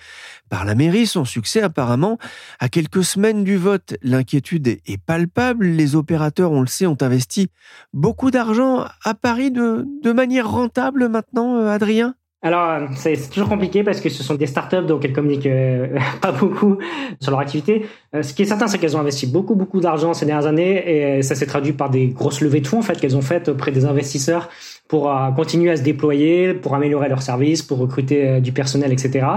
par 0.47 0.63
la 0.63 0.75
mairie. 0.75 1.07
Son 1.07 1.25
succès 1.25 1.63
apparemment 1.63 2.19
à 2.59 2.69
quelques 2.69 3.03
semaines 3.03 3.43
du 3.43 3.57
vote. 3.57 3.95
L'inquiétude 4.03 4.67
est 4.67 5.01
palpable. 5.03 5.65
Les 5.65 5.95
opérateurs, 5.95 6.51
on 6.51 6.61
le 6.61 6.67
sait, 6.67 6.85
ont 6.85 6.97
investi 7.01 7.49
beaucoup 7.93 8.29
d'argent 8.29 8.85
à 9.03 9.15
Paris 9.15 9.49
de, 9.49 10.11
manière 10.13 10.51
rentable 10.51 11.09
maintenant, 11.09 11.55
euh, 11.55 11.69
Adrien 11.69 11.98
alors, 12.41 12.87
c'est 12.95 13.29
toujours 13.29 13.49
compliqué 13.49 13.83
parce 13.83 13.99
que 13.99 14.07
ce 14.07 14.23
sont 14.23 14.35
des 14.35 14.47
startups, 14.47 14.85
donc 14.85 15.03
elles 15.03 15.11
communiquent 15.11 15.45
euh, 15.45 15.97
pas 16.21 16.31
beaucoup 16.31 16.77
sur 17.19 17.31
leur 17.31 17.41
activité. 17.41 17.85
Euh, 18.15 18.23
ce 18.23 18.33
qui 18.33 18.43
est 18.43 18.45
certain, 18.45 18.67
c'est 18.67 18.77
qu'elles 18.77 18.95
ont 18.95 19.01
investi 19.01 19.27
beaucoup, 19.27 19.55
beaucoup 19.55 19.81
d'argent 19.81 20.13
ces 20.13 20.25
dernières 20.25 20.47
années 20.47 21.17
et 21.17 21.21
ça 21.21 21.35
s'est 21.35 21.47
traduit 21.47 21.73
par 21.73 21.89
des 21.89 22.07
grosses 22.07 22.39
levées 22.39 22.61
de 22.61 22.67
fonds 22.67 22.79
en 22.79 22.81
fait 22.81 22.97
qu'elles 22.97 23.17
ont 23.17 23.21
faites 23.21 23.49
auprès 23.49 23.71
des 23.71 23.83
investisseurs 23.83 24.47
pour 24.87 25.11
euh, 25.11 25.31
continuer 25.31 25.71
à 25.71 25.75
se 25.75 25.83
déployer, 25.83 26.53
pour 26.53 26.75
améliorer 26.75 27.09
leurs 27.09 27.23
services, 27.23 27.61
pour 27.61 27.77
recruter 27.77 28.39
du 28.39 28.53
personnel, 28.53 28.93
etc. 28.93 29.27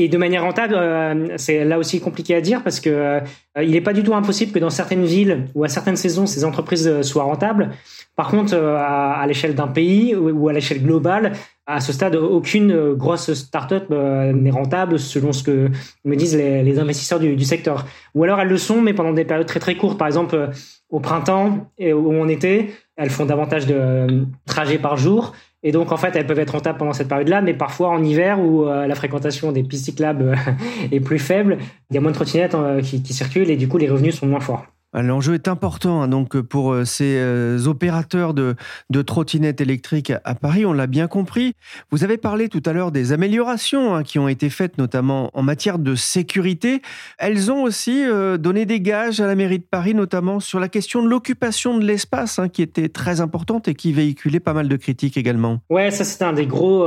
Et 0.00 0.06
de 0.06 0.16
manière 0.16 0.44
rentable, 0.44 1.32
c'est 1.38 1.64
là 1.64 1.76
aussi 1.76 2.00
compliqué 2.00 2.36
à 2.36 2.40
dire 2.40 2.62
parce 2.62 2.78
que 2.78 3.18
il 3.60 3.72
n'est 3.72 3.80
pas 3.80 3.92
du 3.92 4.04
tout 4.04 4.14
impossible 4.14 4.52
que 4.52 4.60
dans 4.60 4.70
certaines 4.70 5.04
villes 5.04 5.46
ou 5.56 5.64
à 5.64 5.68
certaines 5.68 5.96
saisons, 5.96 6.24
ces 6.24 6.44
entreprises 6.44 7.02
soient 7.02 7.24
rentables. 7.24 7.70
Par 8.14 8.28
contre, 8.28 8.56
à, 8.56 9.24
l'échelle 9.26 9.56
d'un 9.56 9.66
pays 9.66 10.14
ou 10.14 10.48
à 10.48 10.52
l'échelle 10.52 10.84
globale, 10.84 11.32
à 11.68 11.80
ce 11.80 11.92
stade, 11.92 12.16
aucune 12.16 12.94
grosse 12.94 13.34
start-up 13.34 13.88
euh, 13.90 14.32
n'est 14.32 14.50
rentable 14.50 14.98
selon 14.98 15.32
ce 15.32 15.42
que 15.42 15.68
me 16.06 16.16
disent 16.16 16.34
les, 16.34 16.78
investisseurs 16.78 17.20
du, 17.20 17.44
secteur. 17.44 17.84
Ou 18.14 18.24
alors 18.24 18.40
elles 18.40 18.48
le 18.48 18.56
sont, 18.56 18.80
mais 18.80 18.94
pendant 18.94 19.12
des 19.12 19.26
périodes 19.26 19.46
très 19.46 19.60
très 19.60 19.76
courtes. 19.76 19.98
Par 19.98 20.06
exemple, 20.06 20.34
euh, 20.34 20.46
au 20.88 20.98
printemps 20.98 21.70
et 21.76 21.92
où 21.92 22.18
en 22.18 22.26
été, 22.26 22.72
elles 22.96 23.10
font 23.10 23.26
davantage 23.26 23.66
de 23.66 23.74
euh, 23.76 24.24
trajets 24.46 24.78
par 24.78 24.96
jour. 24.96 25.34
Et 25.62 25.70
donc, 25.70 25.92
en 25.92 25.98
fait, 25.98 26.16
elles 26.16 26.26
peuvent 26.26 26.38
être 26.38 26.52
rentables 26.52 26.78
pendant 26.78 26.94
cette 26.94 27.08
période-là, 27.08 27.42
mais 27.42 27.52
parfois 27.52 27.90
en 27.90 28.02
hiver 28.02 28.40
où 28.40 28.64
la 28.64 28.94
fréquentation 28.94 29.50
des 29.50 29.64
pistes 29.64 29.86
cyclables 29.86 30.36
est 30.92 31.00
plus 31.00 31.18
faible, 31.18 31.58
il 31.90 31.94
y 31.94 31.98
a 31.98 32.00
moins 32.00 32.12
de 32.12 32.16
trottinettes 32.16 32.56
qui 32.84 33.12
circulent 33.12 33.50
et 33.50 33.56
du 33.56 33.66
coup, 33.66 33.76
les 33.76 33.88
revenus 33.88 34.14
sont 34.14 34.26
moins 34.26 34.38
forts. 34.38 34.66
L'enjeu 34.94 35.34
est 35.34 35.48
important 35.48 36.00
hein, 36.00 36.08
donc 36.08 36.40
pour 36.40 36.72
euh, 36.72 36.86
ces 36.86 37.16
euh, 37.18 37.66
opérateurs 37.66 38.32
de, 38.32 38.56
de 38.88 39.02
trottinettes 39.02 39.60
électriques 39.60 40.14
à 40.24 40.34
Paris, 40.34 40.64
on 40.64 40.72
l'a 40.72 40.86
bien 40.86 41.08
compris. 41.08 41.52
Vous 41.90 42.04
avez 42.04 42.16
parlé 42.16 42.48
tout 42.48 42.62
à 42.64 42.72
l'heure 42.72 42.90
des 42.90 43.12
améliorations 43.12 43.94
hein, 43.94 44.02
qui 44.02 44.18
ont 44.18 44.28
été 44.28 44.48
faites 44.48 44.78
notamment 44.78 45.30
en 45.34 45.42
matière 45.42 45.78
de 45.78 45.94
sécurité. 45.94 46.80
Elles 47.18 47.52
ont 47.52 47.64
aussi 47.64 48.02
euh, 48.02 48.38
donné 48.38 48.64
des 48.64 48.80
gages 48.80 49.20
à 49.20 49.26
la 49.26 49.34
mairie 49.34 49.58
de 49.58 49.64
Paris, 49.70 49.92
notamment 49.92 50.40
sur 50.40 50.58
la 50.58 50.68
question 50.68 51.02
de 51.02 51.08
l'occupation 51.08 51.76
de 51.76 51.84
l'espace, 51.84 52.38
hein, 52.38 52.48
qui 52.48 52.62
était 52.62 52.88
très 52.88 53.20
importante 53.20 53.68
et 53.68 53.74
qui 53.74 53.92
véhiculait 53.92 54.40
pas 54.40 54.54
mal 54.54 54.68
de 54.68 54.76
critiques 54.76 55.18
également. 55.18 55.60
Ouais, 55.68 55.90
ça 55.90 56.04
c'était 56.04 56.24
un 56.24 56.32
des 56.32 56.46
gros 56.46 56.86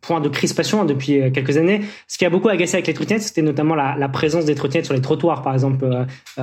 points 0.00 0.20
de 0.20 0.28
crispation 0.30 0.86
depuis 0.86 1.30
quelques 1.32 1.58
années. 1.58 1.82
Ce 2.08 2.16
qui 2.16 2.24
a 2.24 2.30
beaucoup 2.30 2.48
agacé 2.48 2.76
avec 2.76 2.86
les 2.86 2.94
trottinettes, 2.94 3.22
c'était 3.22 3.42
notamment 3.42 3.74
la, 3.74 3.94
la, 3.98 4.08
présence 4.08 4.46
des 4.46 4.54
trottinettes 4.54 4.86
sur 4.86 4.94
les 4.94 5.02
trottoirs, 5.02 5.42
par 5.42 5.52
exemple. 5.52 5.86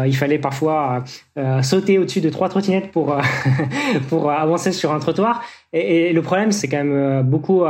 il 0.05 0.15
fallait 0.15 0.37
parfois 0.51 1.05
euh, 1.37 1.61
sauter 1.61 1.97
au-dessus 1.97 2.19
de 2.19 2.29
trois 2.29 2.49
trottinettes 2.49 2.91
pour 2.91 3.13
euh, 3.13 3.21
pour 4.09 4.29
avancer 4.31 4.73
sur 4.73 4.91
un 4.91 4.99
trottoir. 4.99 5.41
Et, 5.71 6.11
le 6.11 6.21
problème, 6.21 6.51
c'est 6.51 6.67
quand 6.67 6.83
même 6.83 6.93
euh, 6.93 7.23
beaucoup 7.23 7.63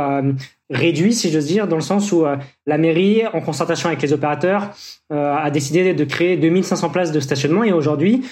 réduit, 0.68 1.12
si 1.12 1.30
j'ose 1.30 1.46
dire, 1.46 1.68
dans 1.68 1.76
le 1.76 1.82
sens 1.82 2.10
où 2.10 2.24
la 2.66 2.78
mairie, 2.78 3.22
en 3.32 3.40
concertation 3.40 3.88
avec 3.88 4.02
les 4.02 4.12
opérateurs, 4.12 4.70
a 5.10 5.50
décidé 5.50 5.92
de 5.92 6.04
créer 6.04 6.38
2500 6.38 6.88
places 6.88 7.12
de 7.12 7.20
stationnement. 7.20 7.62
Et 7.62 7.72
aujourd'hui, 7.72 8.24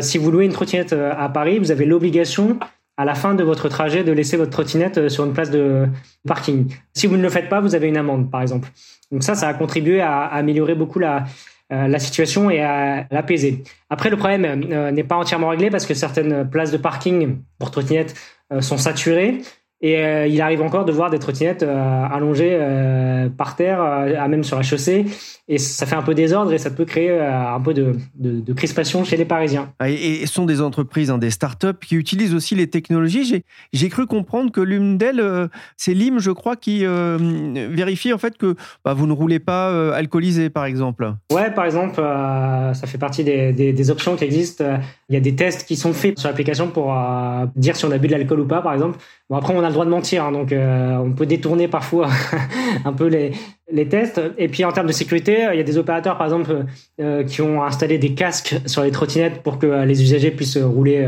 si 0.00 0.18
vous 0.18 0.30
louez 0.30 0.44
une 0.44 0.52
trottinette 0.52 0.92
à 0.92 1.28
Paris, 1.30 1.58
vous 1.58 1.70
avez 1.70 1.86
l'obligation 1.86 2.58
à 2.98 3.06
la 3.06 3.14
fin 3.14 3.34
de 3.34 3.42
votre 3.42 3.70
trajet 3.70 4.04
de 4.04 4.12
laisser 4.12 4.36
votre 4.36 4.50
trottinette 4.50 5.08
sur 5.08 5.24
une 5.24 5.32
place 5.32 5.50
de 5.50 5.86
parking. 6.26 6.70
Si 6.92 7.06
vous 7.06 7.16
ne 7.16 7.22
le 7.22 7.30
faites 7.30 7.48
pas, 7.48 7.60
vous 7.62 7.74
avez 7.74 7.88
une 7.88 7.96
amende, 7.96 8.30
par 8.30 8.42
exemple. 8.42 8.68
Donc 9.10 9.22
ça, 9.22 9.34
ça 9.34 9.48
a 9.48 9.54
contribué 9.54 10.02
à 10.02 10.24
améliorer 10.24 10.74
beaucoup 10.74 10.98
la, 10.98 11.24
la 11.70 11.98
situation 11.98 12.50
et 12.50 12.60
à 12.60 13.06
l'apaiser. 13.10 13.62
Après, 13.90 14.10
le 14.10 14.16
problème 14.16 14.66
euh, 14.70 14.90
n'est 14.90 15.04
pas 15.04 15.16
entièrement 15.16 15.48
réglé 15.48 15.70
parce 15.70 15.86
que 15.86 15.94
certaines 15.94 16.48
places 16.48 16.70
de 16.70 16.76
parking 16.76 17.38
pour 17.58 17.70
trottinettes 17.70 18.14
euh, 18.52 18.60
sont 18.60 18.78
saturées. 18.78 19.42
Et 19.80 19.96
euh, 19.98 20.26
il 20.26 20.40
arrive 20.40 20.60
encore 20.60 20.84
de 20.84 20.90
voir 20.90 21.08
des 21.08 21.20
trottinettes 21.20 21.62
euh, 21.62 22.04
allongées 22.10 22.50
euh, 22.52 23.28
par 23.28 23.54
terre, 23.54 23.80
à 23.80 24.26
même 24.26 24.42
sur 24.42 24.56
la 24.56 24.62
chaussée. 24.62 25.06
Et 25.46 25.58
ça 25.58 25.86
fait 25.86 25.94
un 25.94 26.02
peu 26.02 26.14
désordre 26.14 26.52
et 26.52 26.58
ça 26.58 26.70
peut 26.70 26.84
créer 26.84 27.10
un 27.18 27.60
peu 27.60 27.72
de, 27.72 27.94
de, 28.16 28.40
de, 28.40 28.52
crispation 28.52 29.02
chez 29.04 29.16
les 29.16 29.24
Parisiens. 29.24 29.72
Ah, 29.78 29.88
et, 29.88 30.26
ce 30.26 30.34
sont 30.34 30.44
des 30.44 30.60
entreprises, 30.60 31.10
hein, 31.10 31.16
des 31.16 31.30
startups 31.30 31.78
qui 31.86 31.96
utilisent 31.96 32.34
aussi 32.34 32.54
les 32.54 32.66
technologies. 32.66 33.42
J'ai 33.72 33.88
cru 33.88 34.06
comprendre 34.06 34.52
que 34.52 34.60
l'une 34.60 34.98
d'elles, 34.98 35.48
c'est 35.78 35.94
LIM, 35.94 36.18
je 36.18 36.32
crois, 36.32 36.56
qui 36.56 36.84
vérifie 36.84 38.12
en 38.12 38.18
fait 38.18 38.36
que 38.36 38.56
bah, 38.84 38.92
vous 38.92 39.06
ne 39.06 39.12
roulez 39.12 39.38
pas 39.38 39.94
alcoolisé, 39.94 40.50
par 40.50 40.66
exemple. 40.66 41.14
Ouais, 41.32 41.50
par 41.50 41.64
exemple, 41.64 41.96
ça 41.96 42.86
fait 42.86 42.98
partie 42.98 43.24
des, 43.24 43.54
des, 43.54 43.72
des, 43.72 43.90
options 43.90 44.16
qui 44.16 44.24
existent. 44.24 44.64
Il 45.08 45.14
y 45.14 45.16
a 45.16 45.20
des 45.20 45.34
tests 45.34 45.66
qui 45.66 45.76
sont 45.76 45.94
faits 45.94 46.18
sur 46.18 46.28
l'application 46.28 46.68
pour 46.68 46.94
dire 47.56 47.74
si 47.74 47.86
on 47.86 47.90
a 47.90 47.96
bu 47.96 48.08
de 48.08 48.12
l'alcool 48.12 48.40
ou 48.40 48.46
pas, 48.46 48.60
par 48.60 48.74
exemple. 48.74 48.98
Bon, 49.30 49.36
après, 49.36 49.54
on 49.54 49.62
a 49.62 49.67
le 49.68 49.72
droit 49.72 49.84
de 49.84 49.90
mentir, 49.90 50.24
hein, 50.24 50.32
donc 50.32 50.52
euh, 50.52 50.96
on 50.96 51.12
peut 51.12 51.26
détourner 51.26 51.68
parfois 51.68 52.08
un 52.84 52.92
peu 52.92 53.06
les, 53.06 53.32
tests. 53.88 54.20
Et 54.38 54.48
puis 54.48 54.64
en 54.64 54.72
termes 54.72 54.86
de 54.86 54.92
sécurité, 54.92 55.46
il 55.52 55.56
y 55.56 55.60
a 55.60 55.64
des 55.64 55.78
opérateurs, 55.78 56.16
par 56.16 56.26
exemple, 56.26 56.64
euh, 57.00 57.22
qui 57.24 57.42
ont 57.42 57.62
installé 57.62 57.98
des 57.98 58.14
casques 58.14 58.56
sur 58.66 58.82
les 58.82 58.90
trottinettes 58.90 59.42
pour 59.42 59.58
que 59.58 59.84
les 59.84 60.02
usagers 60.02 60.30
puissent 60.30 60.56
rouler 60.56 61.06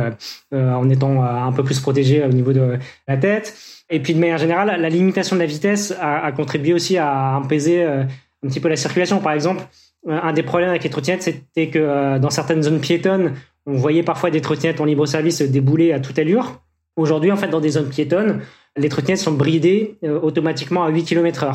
euh, 0.53 0.73
en 0.73 0.88
étant 0.88 1.23
un 1.23 1.53
peu 1.53 1.64
plus 1.64 1.81
protégés 1.81 2.23
au 2.25 2.29
niveau 2.29 2.53
de 2.53 2.79
la 3.09 3.16
tête. 3.16 3.55
Et 3.88 4.01
puis 4.01 4.14
de 4.14 4.20
manière 4.20 4.38
générale, 4.38 4.81
la 4.81 4.88
limitation 4.88 5.37
de 5.37 5.40
la 5.40 5.46
vitesse 5.46 5.92
a, 6.01 6.25
a 6.25 6.33
contribué 6.33 6.73
aussi 6.73 6.96
à 6.96 7.37
apaiser 7.37 7.83
un 7.83 8.07
petit 8.42 8.61
peu 8.61 8.68
la 8.68 8.77
circulation. 8.77 9.18
Par 9.18 9.33
exemple, 9.33 9.62
un 10.07 10.33
des 10.33 10.42
problèmes 10.42 10.70
avec 10.70 10.85
les 10.85 10.90
trottinettes, 10.90 11.23
c'était 11.23 11.68
que 11.70 12.18
dans 12.18 12.31
certaines 12.31 12.62
zones 12.62 12.81
piétonnes, 12.81 13.33
on 13.66 13.75
voyait 13.75 14.03
parfois 14.03 14.31
des 14.31 14.40
trottinettes 14.40 14.81
en 14.81 14.85
libre 14.85 15.07
service 15.07 15.42
débouler 15.42 15.92
à 15.92 16.01
toute 16.01 16.18
allure. 16.18 16.61
Aujourd'hui, 16.96 17.33
en 17.33 17.37
fait, 17.37 17.48
dans 17.48 17.61
des 17.61 17.70
zones 17.70 17.88
piétonnes, 17.88 18.42
les 18.76 18.88
trottinettes 18.88 19.18
sont 19.18 19.33
bridées 19.33 19.98
euh, 20.05 20.20
automatiquement 20.20 20.85
à 20.85 20.90
8 20.90 21.05
km 21.05 21.44
h 21.44 21.55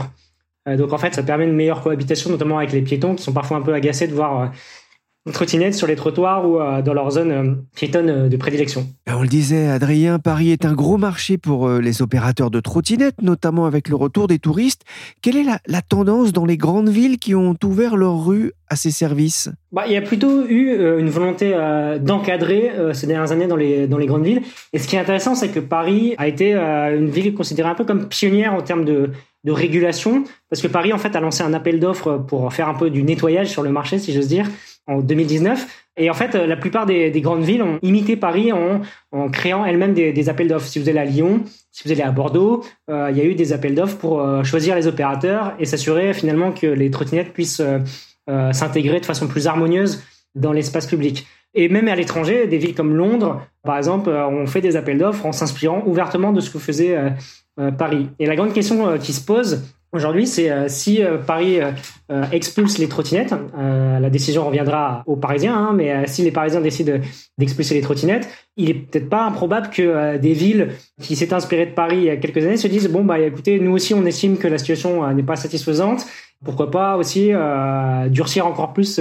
donc, 0.78 0.94
en 0.94 0.98
fait, 0.98 1.14
ça 1.14 1.22
permet 1.22 1.46
une 1.46 1.54
meilleure 1.54 1.84
cohabitation, 1.84 2.32
notamment 2.32 2.58
avec 2.58 2.72
les 2.72 2.82
piétons 2.82 3.14
qui 3.14 3.22
sont 3.22 3.34
parfois 3.34 3.58
un 3.58 3.62
peu 3.62 3.72
agacés 3.76 4.08
de 4.08 4.16
voir 4.16 4.52
trottinettes 5.32 5.74
sur 5.74 5.88
les 5.88 5.96
trottoirs 5.96 6.48
ou 6.48 6.60
dans 6.84 6.94
leur 6.94 7.10
zone 7.12 7.64
piétonne 7.76 8.30
de 8.30 8.38
prédilection. 8.38 8.88
On 9.08 9.22
le 9.22 9.28
disait, 9.28 9.68
Adrien, 9.68 10.20
Paris 10.20 10.52
est 10.52 10.66
un 10.66 10.74
gros 10.74 10.98
marché 10.98 11.38
pour 11.38 11.68
les 11.70 12.02
opérateurs 12.02 12.52
de 12.52 12.60
trottinettes, 12.60 13.22
notamment 13.22 13.66
avec 13.66 13.90
le 13.90 13.96
retour 13.96 14.28
des 14.28 14.40
touristes. 14.40 14.84
Quelle 15.22 15.38
est 15.38 15.44
la, 15.44 15.60
la 15.68 15.82
tendance 15.82 16.32
dans 16.32 16.46
les 16.46 16.58
grandes 16.58 16.90
villes 16.90 17.18
qui 17.18 17.34
ont 17.34 17.56
ouvert 17.64 17.96
leurs 17.96 18.26
rues 18.26 18.52
à 18.68 18.76
ces 18.76 18.92
services? 18.92 19.50
Bah, 19.72 19.84
Il 19.88 19.94
y 19.94 19.98
a 19.98 20.02
plutôt 20.02 20.46
eu 20.48 20.72
une 21.00 21.10
volonté 21.10 21.56
d'encadrer 22.02 22.72
ces 22.94 23.08
dernières 23.08 23.32
années 23.32 23.48
dans 23.48 23.56
les, 23.56 23.88
dans 23.88 23.98
les 23.98 24.06
grandes 24.06 24.26
villes. 24.26 24.42
Et 24.74 24.80
ce 24.80 24.88
qui 24.88 24.96
est 24.96 25.00
intéressant, 25.00 25.34
c'est 25.36 25.50
que 25.50 25.60
Paris 25.60 26.14
a 26.18 26.28
été 26.28 26.54
une 26.54 27.10
ville 27.10 27.34
considérée 27.34 27.70
un 27.70 27.76
peu 27.76 27.86
comme 27.86 28.08
pionnière 28.08 28.54
en 28.54 28.62
termes 28.62 28.86
de, 28.86 29.10
de 29.44 29.52
régulation, 29.52 30.24
parce 30.50 30.62
que 30.62 30.68
Paris 30.68 30.94
en 30.94 30.98
fait 30.98 31.16
a 31.16 31.20
lancé 31.20 31.44
un 31.44 31.54
appel 31.54 31.80
d'offres 31.80 32.18
pour 32.18 32.52
faire 32.54 32.68
un 32.68 32.74
peu 32.74 32.90
du 32.90 33.04
nettoyage 33.04 33.50
sur 33.50 33.64
le 33.64 33.70
marché, 33.70 34.00
si 34.00 34.14
j'ose 34.14 34.28
dire, 34.28 34.48
en 34.88 35.00
2019. 35.00 35.84
Et 35.98 36.10
en 36.10 36.14
fait, 36.14 36.36
la 36.36 36.58
plupart 36.58 36.86
des, 36.86 37.12
grandes 37.22 37.44
villes 37.44 37.64
ont 37.64 37.80
imité 37.82 38.18
Paris 38.18 38.52
en, 38.52 38.82
créant 39.30 39.66
elles-mêmes 39.66 39.94
des, 39.94 40.30
appels 40.30 40.48
d'offres. 40.48 40.68
Si 40.68 40.80
vous 40.80 40.90
allez 40.90 41.00
à 41.00 41.06
Lyon, 41.06 41.44
si 41.72 41.84
vous 41.86 41.92
allez 41.92 42.02
à 42.02 42.12
Bordeaux, 42.12 42.64
euh, 42.90 43.10
il 43.12 43.18
y 43.18 43.22
a 43.22 43.24
eu 43.24 43.36
des 43.36 43.54
appels 43.54 43.76
d'offres 43.76 43.98
pour 43.98 44.20
euh, 44.20 44.44
choisir 44.44 44.76
les 44.76 44.88
opérateurs 44.88 45.54
et 45.60 45.66
s'assurer 45.66 46.14
finalement 46.14 46.52
que 46.52 46.68
les 46.68 46.92
trottinettes 46.92 47.32
puissent 47.32 47.62
euh, 47.62 48.52
s'intégrer 48.52 49.00
de 49.00 49.06
façon 49.06 49.28
plus 49.28 49.48
harmonieuse 49.48 50.04
dans 50.36 50.52
l'espace 50.52 50.86
public. 50.86 51.26
Et 51.54 51.70
même 51.70 51.88
à 51.88 51.96
l'étranger, 51.96 52.48
des 52.48 52.58
villes 52.58 52.76
comme 52.76 52.94
Londres, 52.94 53.42
par 53.64 53.78
exemple, 53.78 54.10
ont 54.10 54.46
fait 54.46 54.60
des 54.60 54.76
appels 54.76 54.98
d'offres 54.98 55.26
en 55.26 55.32
s'inspirant 55.32 55.84
ouvertement 55.86 56.34
de 56.34 56.42
ce 56.42 56.50
que 56.50 56.60
faisait 56.60 56.98
euh, 57.58 57.72
Paris. 57.72 58.10
Et 58.20 58.26
la 58.26 58.36
grande 58.36 58.52
question 58.52 58.86
euh, 58.86 58.98
qui 58.98 59.14
se 59.14 59.24
pose 59.24 59.64
aujourd'hui, 59.96 60.28
c'est 60.28 60.52
euh, 60.52 60.68
si 60.68 61.02
Paris 61.26 61.60
expulse 62.32 62.78
les 62.78 62.88
trottinettes, 62.88 63.34
la 63.58 64.10
décision 64.12 64.46
reviendra 64.46 65.04
aux 65.08 65.16
Parisiens, 65.16 65.56
hein, 65.56 65.74
mais 65.74 66.06
si 66.06 66.22
les 66.22 66.32
Parisiens 66.32 66.62
décident 66.62 67.00
d'expulser 67.40 67.74
les 67.74 67.82
trottinettes, 67.82 68.30
il 68.58 68.70
est 68.70 68.76
peut-être 68.76 69.10
pas 69.10 69.26
improbable 69.26 69.70
que 69.72 70.18
des 70.18 70.34
villes 70.34 70.70
qui 71.02 71.16
s'étaient 71.16 71.34
inspirées 71.34 71.66
de 71.66 71.72
Paris 71.72 71.98
il 71.98 72.04
y 72.04 72.10
a 72.12 72.18
quelques 72.18 72.46
années 72.46 72.58
se 72.58 72.68
disent 72.68 72.90
bon 72.90 73.04
bah 73.04 73.18
écoutez, 73.20 73.60
nous 73.60 73.72
aussi 73.72 73.96
on 73.96 74.06
estime 74.06 74.38
que 74.38 74.48
la 74.48 74.60
situation 74.60 75.12
n'est 75.16 75.24
pas 75.24 75.36
satisfaisante. 75.36 76.06
Pourquoi 76.44 76.70
pas 76.70 76.96
aussi 76.96 77.32
durcir 78.10 78.46
encore 78.46 78.74
plus 78.74 79.00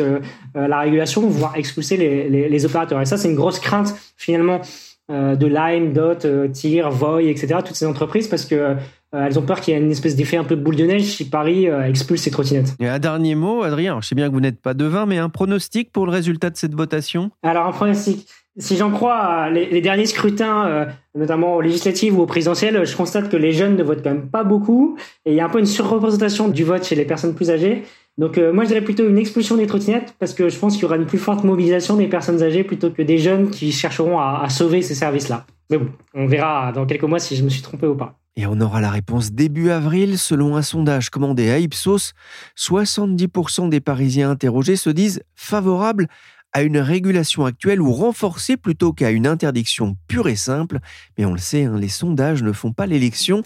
la 0.54 0.80
régulation, 0.80 1.28
voire 1.28 1.56
expulser 1.56 1.98
les, 1.98 2.30
les, 2.30 2.48
les 2.48 2.64
opérateurs. 2.64 3.02
Et 3.02 3.06
ça, 3.06 3.18
c'est 3.18 3.28
une 3.28 3.36
grosse 3.36 3.58
crainte 3.58 3.94
finalement 4.16 4.62
euh, 5.10 5.36
de 5.36 5.46
Lime, 5.46 5.92
Dot, 5.92 6.24
euh, 6.24 6.48
TIR, 6.48 6.90
Voy, 6.90 7.28
etc. 7.28 7.56
Toutes 7.62 7.76
ces 7.76 7.84
entreprises 7.84 8.26
parce 8.26 8.46
que 8.46 8.54
euh, 8.54 8.74
elles 9.14 9.38
ont 9.38 9.42
peur 9.42 9.60
qu'il 9.60 9.74
y 9.74 9.76
ait 9.76 9.80
une 9.80 9.90
espèce 9.90 10.16
d'effet 10.16 10.36
un 10.36 10.44
peu 10.44 10.56
boule 10.56 10.76
de 10.76 10.84
neige 10.84 11.04
si 11.04 11.28
Paris 11.28 11.66
expulse 11.66 12.22
ses 12.22 12.30
trottinettes. 12.30 12.74
Et 12.80 12.88
un 12.88 12.98
dernier 12.98 13.34
mot, 13.34 13.62
Adrien. 13.62 13.98
Je 14.00 14.08
sais 14.08 14.14
bien 14.14 14.28
que 14.28 14.34
vous 14.34 14.40
n'êtes 14.40 14.60
pas 14.60 14.74
devin, 14.74 15.06
mais 15.06 15.18
un 15.18 15.28
pronostic 15.28 15.92
pour 15.92 16.06
le 16.06 16.12
résultat 16.12 16.50
de 16.50 16.56
cette 16.56 16.74
votation? 16.74 17.30
Alors 17.42 17.66
un 17.66 17.72
pronostic. 17.72 18.26
Si 18.56 18.76
j'en 18.76 18.90
crois 18.90 19.50
les, 19.50 19.80
derniers 19.80 20.06
scrutins, 20.06 20.88
notamment 21.14 21.56
aux 21.56 21.60
législatives 21.60 22.16
ou 22.16 22.22
aux 22.22 22.26
présidentielles, 22.26 22.86
je 22.86 22.96
constate 22.96 23.28
que 23.28 23.36
les 23.36 23.52
jeunes 23.52 23.76
ne 23.76 23.82
votent 23.82 24.02
quand 24.02 24.10
même 24.10 24.28
pas 24.28 24.44
beaucoup 24.44 24.96
et 25.24 25.32
il 25.32 25.36
y 25.36 25.40
a 25.40 25.44
un 25.44 25.48
peu 25.48 25.58
une 25.58 25.66
surreprésentation 25.66 26.48
du 26.48 26.64
vote 26.64 26.84
chez 26.84 26.94
les 26.94 27.04
personnes 27.04 27.34
plus 27.34 27.50
âgées. 27.50 27.82
Donc 28.16 28.38
euh, 28.38 28.52
moi 28.52 28.64
je 28.64 28.68
dirais 28.68 28.82
plutôt 28.82 29.08
une 29.08 29.18
expulsion 29.18 29.56
des 29.56 29.66
trottinettes 29.66 30.14
parce 30.18 30.34
que 30.34 30.48
je 30.48 30.58
pense 30.58 30.74
qu'il 30.74 30.82
y 30.82 30.84
aura 30.84 30.96
une 30.96 31.06
plus 31.06 31.18
forte 31.18 31.44
mobilisation 31.44 31.96
des 31.96 32.06
personnes 32.06 32.42
âgées 32.42 32.62
plutôt 32.62 32.90
que 32.90 33.02
des 33.02 33.18
jeunes 33.18 33.50
qui 33.50 33.72
chercheront 33.72 34.18
à, 34.20 34.48
sauver 34.50 34.82
ces 34.82 34.94
services-là. 34.94 35.46
Mais 35.70 35.78
bon, 35.78 35.88
on 36.14 36.26
verra 36.26 36.72
dans 36.72 36.86
quelques 36.86 37.04
mois 37.04 37.18
si 37.18 37.34
je 37.34 37.42
me 37.42 37.48
suis 37.48 37.62
trompé 37.62 37.86
ou 37.86 37.96
pas. 37.96 38.14
Et 38.36 38.46
on 38.46 38.60
aura 38.60 38.80
la 38.80 38.90
réponse 38.90 39.30
début 39.32 39.70
avril 39.70 40.18
selon 40.18 40.56
un 40.56 40.62
sondage 40.62 41.08
commandé 41.08 41.50
à 41.50 41.58
Ipsos. 41.58 42.14
70% 42.56 43.68
des 43.68 43.80
Parisiens 43.80 44.30
interrogés 44.30 44.76
se 44.76 44.90
disent 44.90 45.22
favorables 45.36 46.08
à 46.54 46.62
une 46.62 46.78
régulation 46.78 47.44
actuelle 47.44 47.82
ou 47.82 47.92
renforcée 47.92 48.56
plutôt 48.56 48.92
qu'à 48.92 49.10
une 49.10 49.26
interdiction 49.26 49.96
pure 50.08 50.28
et 50.28 50.36
simple. 50.36 50.78
Mais 51.18 51.24
on 51.24 51.32
le 51.32 51.38
sait, 51.38 51.64
hein, 51.64 51.76
les 51.78 51.88
sondages 51.88 52.42
ne 52.42 52.52
font 52.52 52.72
pas 52.72 52.86
l'élection. 52.86 53.42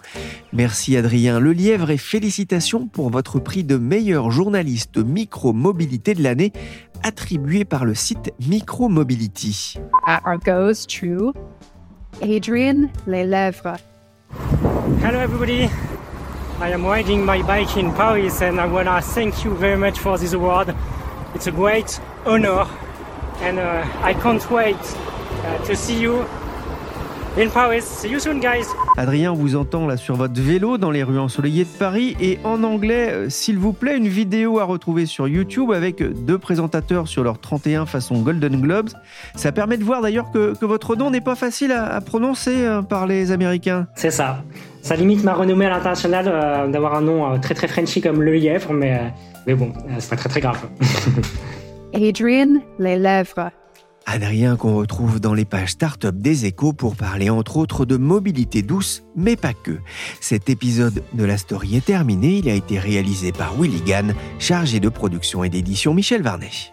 Merci 0.53 0.97
Adrien 0.97 1.41
Lelièvre 1.41 1.91
et 1.91 1.97
félicitations 1.97 2.87
pour 2.87 3.11
votre 3.11 3.41
prix 3.41 3.65
de 3.65 3.77
meilleur 3.77 4.31
journaliste 4.31 4.99
micro-mobilité 4.99 6.15
de 6.15 6.23
l'année 6.23 6.53
attribué 7.03 7.65
par 7.65 7.85
le 7.85 7.95
site 7.95 8.31
Micromobility. 8.47 9.79
Our 10.07 10.39
goes 10.39 10.87
Lelièvre. 13.07 13.77
Hello 14.31 15.19
everybody. 15.19 15.71
I 16.59 16.71
am 16.71 16.85
riding 16.85 17.25
my 17.25 17.41
bike 17.43 17.77
in 17.77 17.93
Paris 17.95 18.43
and 18.43 18.61
I 18.61 18.67
want 18.67 18.89
to 18.89 19.01
thank 19.01 19.43
you 19.45 19.55
very 19.55 19.77
much 19.77 19.99
for 19.99 20.19
this 20.19 20.35
award. 20.35 20.75
It's 21.35 21.47
a 21.47 21.53
great 21.53 21.99
honor 22.27 22.67
and 23.41 23.59
uh, 23.59 23.91
I 24.03 24.13
can't 24.15 24.51
wait 24.51 24.77
uh, 24.77 25.65
to 25.65 25.75
see 25.75 25.99
you 25.99 26.27
in 27.39 27.51
Paris. 27.51 27.83
See 27.83 28.09
you 28.09 28.19
soon, 28.19 28.41
guys. 28.41 28.67
Adrien, 28.97 29.33
on 29.33 29.37
vous 29.37 29.55
entend 29.55 29.87
là 29.87 29.97
sur 29.97 30.17
votre 30.17 30.41
vélo 30.41 30.77
dans 30.77 30.91
les 30.91 31.05
rues 31.05 31.19
ensoleillées 31.19 31.65
de 31.65 31.79
Paris 31.79 32.17
et 32.21 32.39
en 32.43 32.65
anglais, 32.65 33.11
euh, 33.11 33.31
s'il 33.31 33.59
vous 33.59 33.73
plaît, 33.73 33.97
une 33.97 34.09
vidéo 34.09 34.59
à 34.59 34.65
retrouver 34.65 35.07
sur 35.07 35.29
YouTube 35.29 35.71
avec 35.71 36.03
deux 36.03 36.39
présentateurs 36.39 37.07
sur 37.07 37.23
leur 37.23 37.39
31 37.39 37.87
façon 37.87 38.23
Golden 38.23 38.61
Globes. 38.61 38.91
Ça 39.37 39.53
permet 39.53 39.77
de 39.77 39.85
voir 39.85 40.03
d'ailleurs 40.03 40.31
que, 40.33 40.59
que 40.59 40.67
votre 40.67 40.97
nom 40.97 41.11
n'est 41.11 41.21
pas 41.21 41.37
facile 41.37 41.71
à, 41.71 42.01
prononcer 42.01 42.67
hein, 42.67 42.83
par 42.83 43.07
les 43.07 43.31
Américains. 43.31 43.87
C'est 43.95 44.11
ça. 44.11 44.43
Ça 44.83 44.97
limite 44.97 45.23
ma 45.23 45.35
renommée 45.35 45.67
à 45.67 45.71
l'international 45.71 46.27
euh, 46.29 46.67
d'avoir 46.67 46.95
un 46.95 47.03
nom 47.03 47.33
euh, 47.33 47.39
très 47.39 47.55
très 47.55 47.69
Frenchy 47.69 48.01
comme 48.01 48.21
le 48.21 48.33
Lièvre, 48.33 48.73
mais, 48.73 49.13
mais 49.47 49.55
bon, 49.55 49.73
c'est 49.99 50.11
pas 50.11 50.17
très 50.17 50.29
très 50.29 50.41
grave. 50.41 50.67
Adrian 51.95 52.61
Les 52.79 52.99
Lèvres. 52.99 53.51
Adrien 54.11 54.57
qu'on 54.57 54.75
retrouve 54.75 55.21
dans 55.21 55.35
les 55.35 55.45
pages 55.45 55.73
start-up 55.73 56.15
des 56.17 56.47
échos 56.47 56.73
pour 56.73 56.97
parler 56.97 57.29
entre 57.29 57.59
autres 57.59 57.85
de 57.85 57.97
mobilité 57.97 58.63
douce, 58.63 59.05
mais 59.15 59.37
pas 59.37 59.53
que. 59.53 59.79
Cet 60.21 60.49
épisode 60.49 61.03
de 61.13 61.25
la 61.25 61.37
story 61.37 61.77
est 61.77 61.85
terminé, 61.85 62.39
il 62.39 62.49
a 62.49 62.55
été 62.55 62.79
réalisé 62.79 63.33
par 63.33 63.55
Willy 63.61 63.83
Gann, 63.83 64.15
chargé 64.39 64.81
de 64.81 64.89
production 64.89 65.45
et 65.45 65.51
d'édition 65.51 65.93
Michel 65.93 66.23
Varnet. 66.23 66.73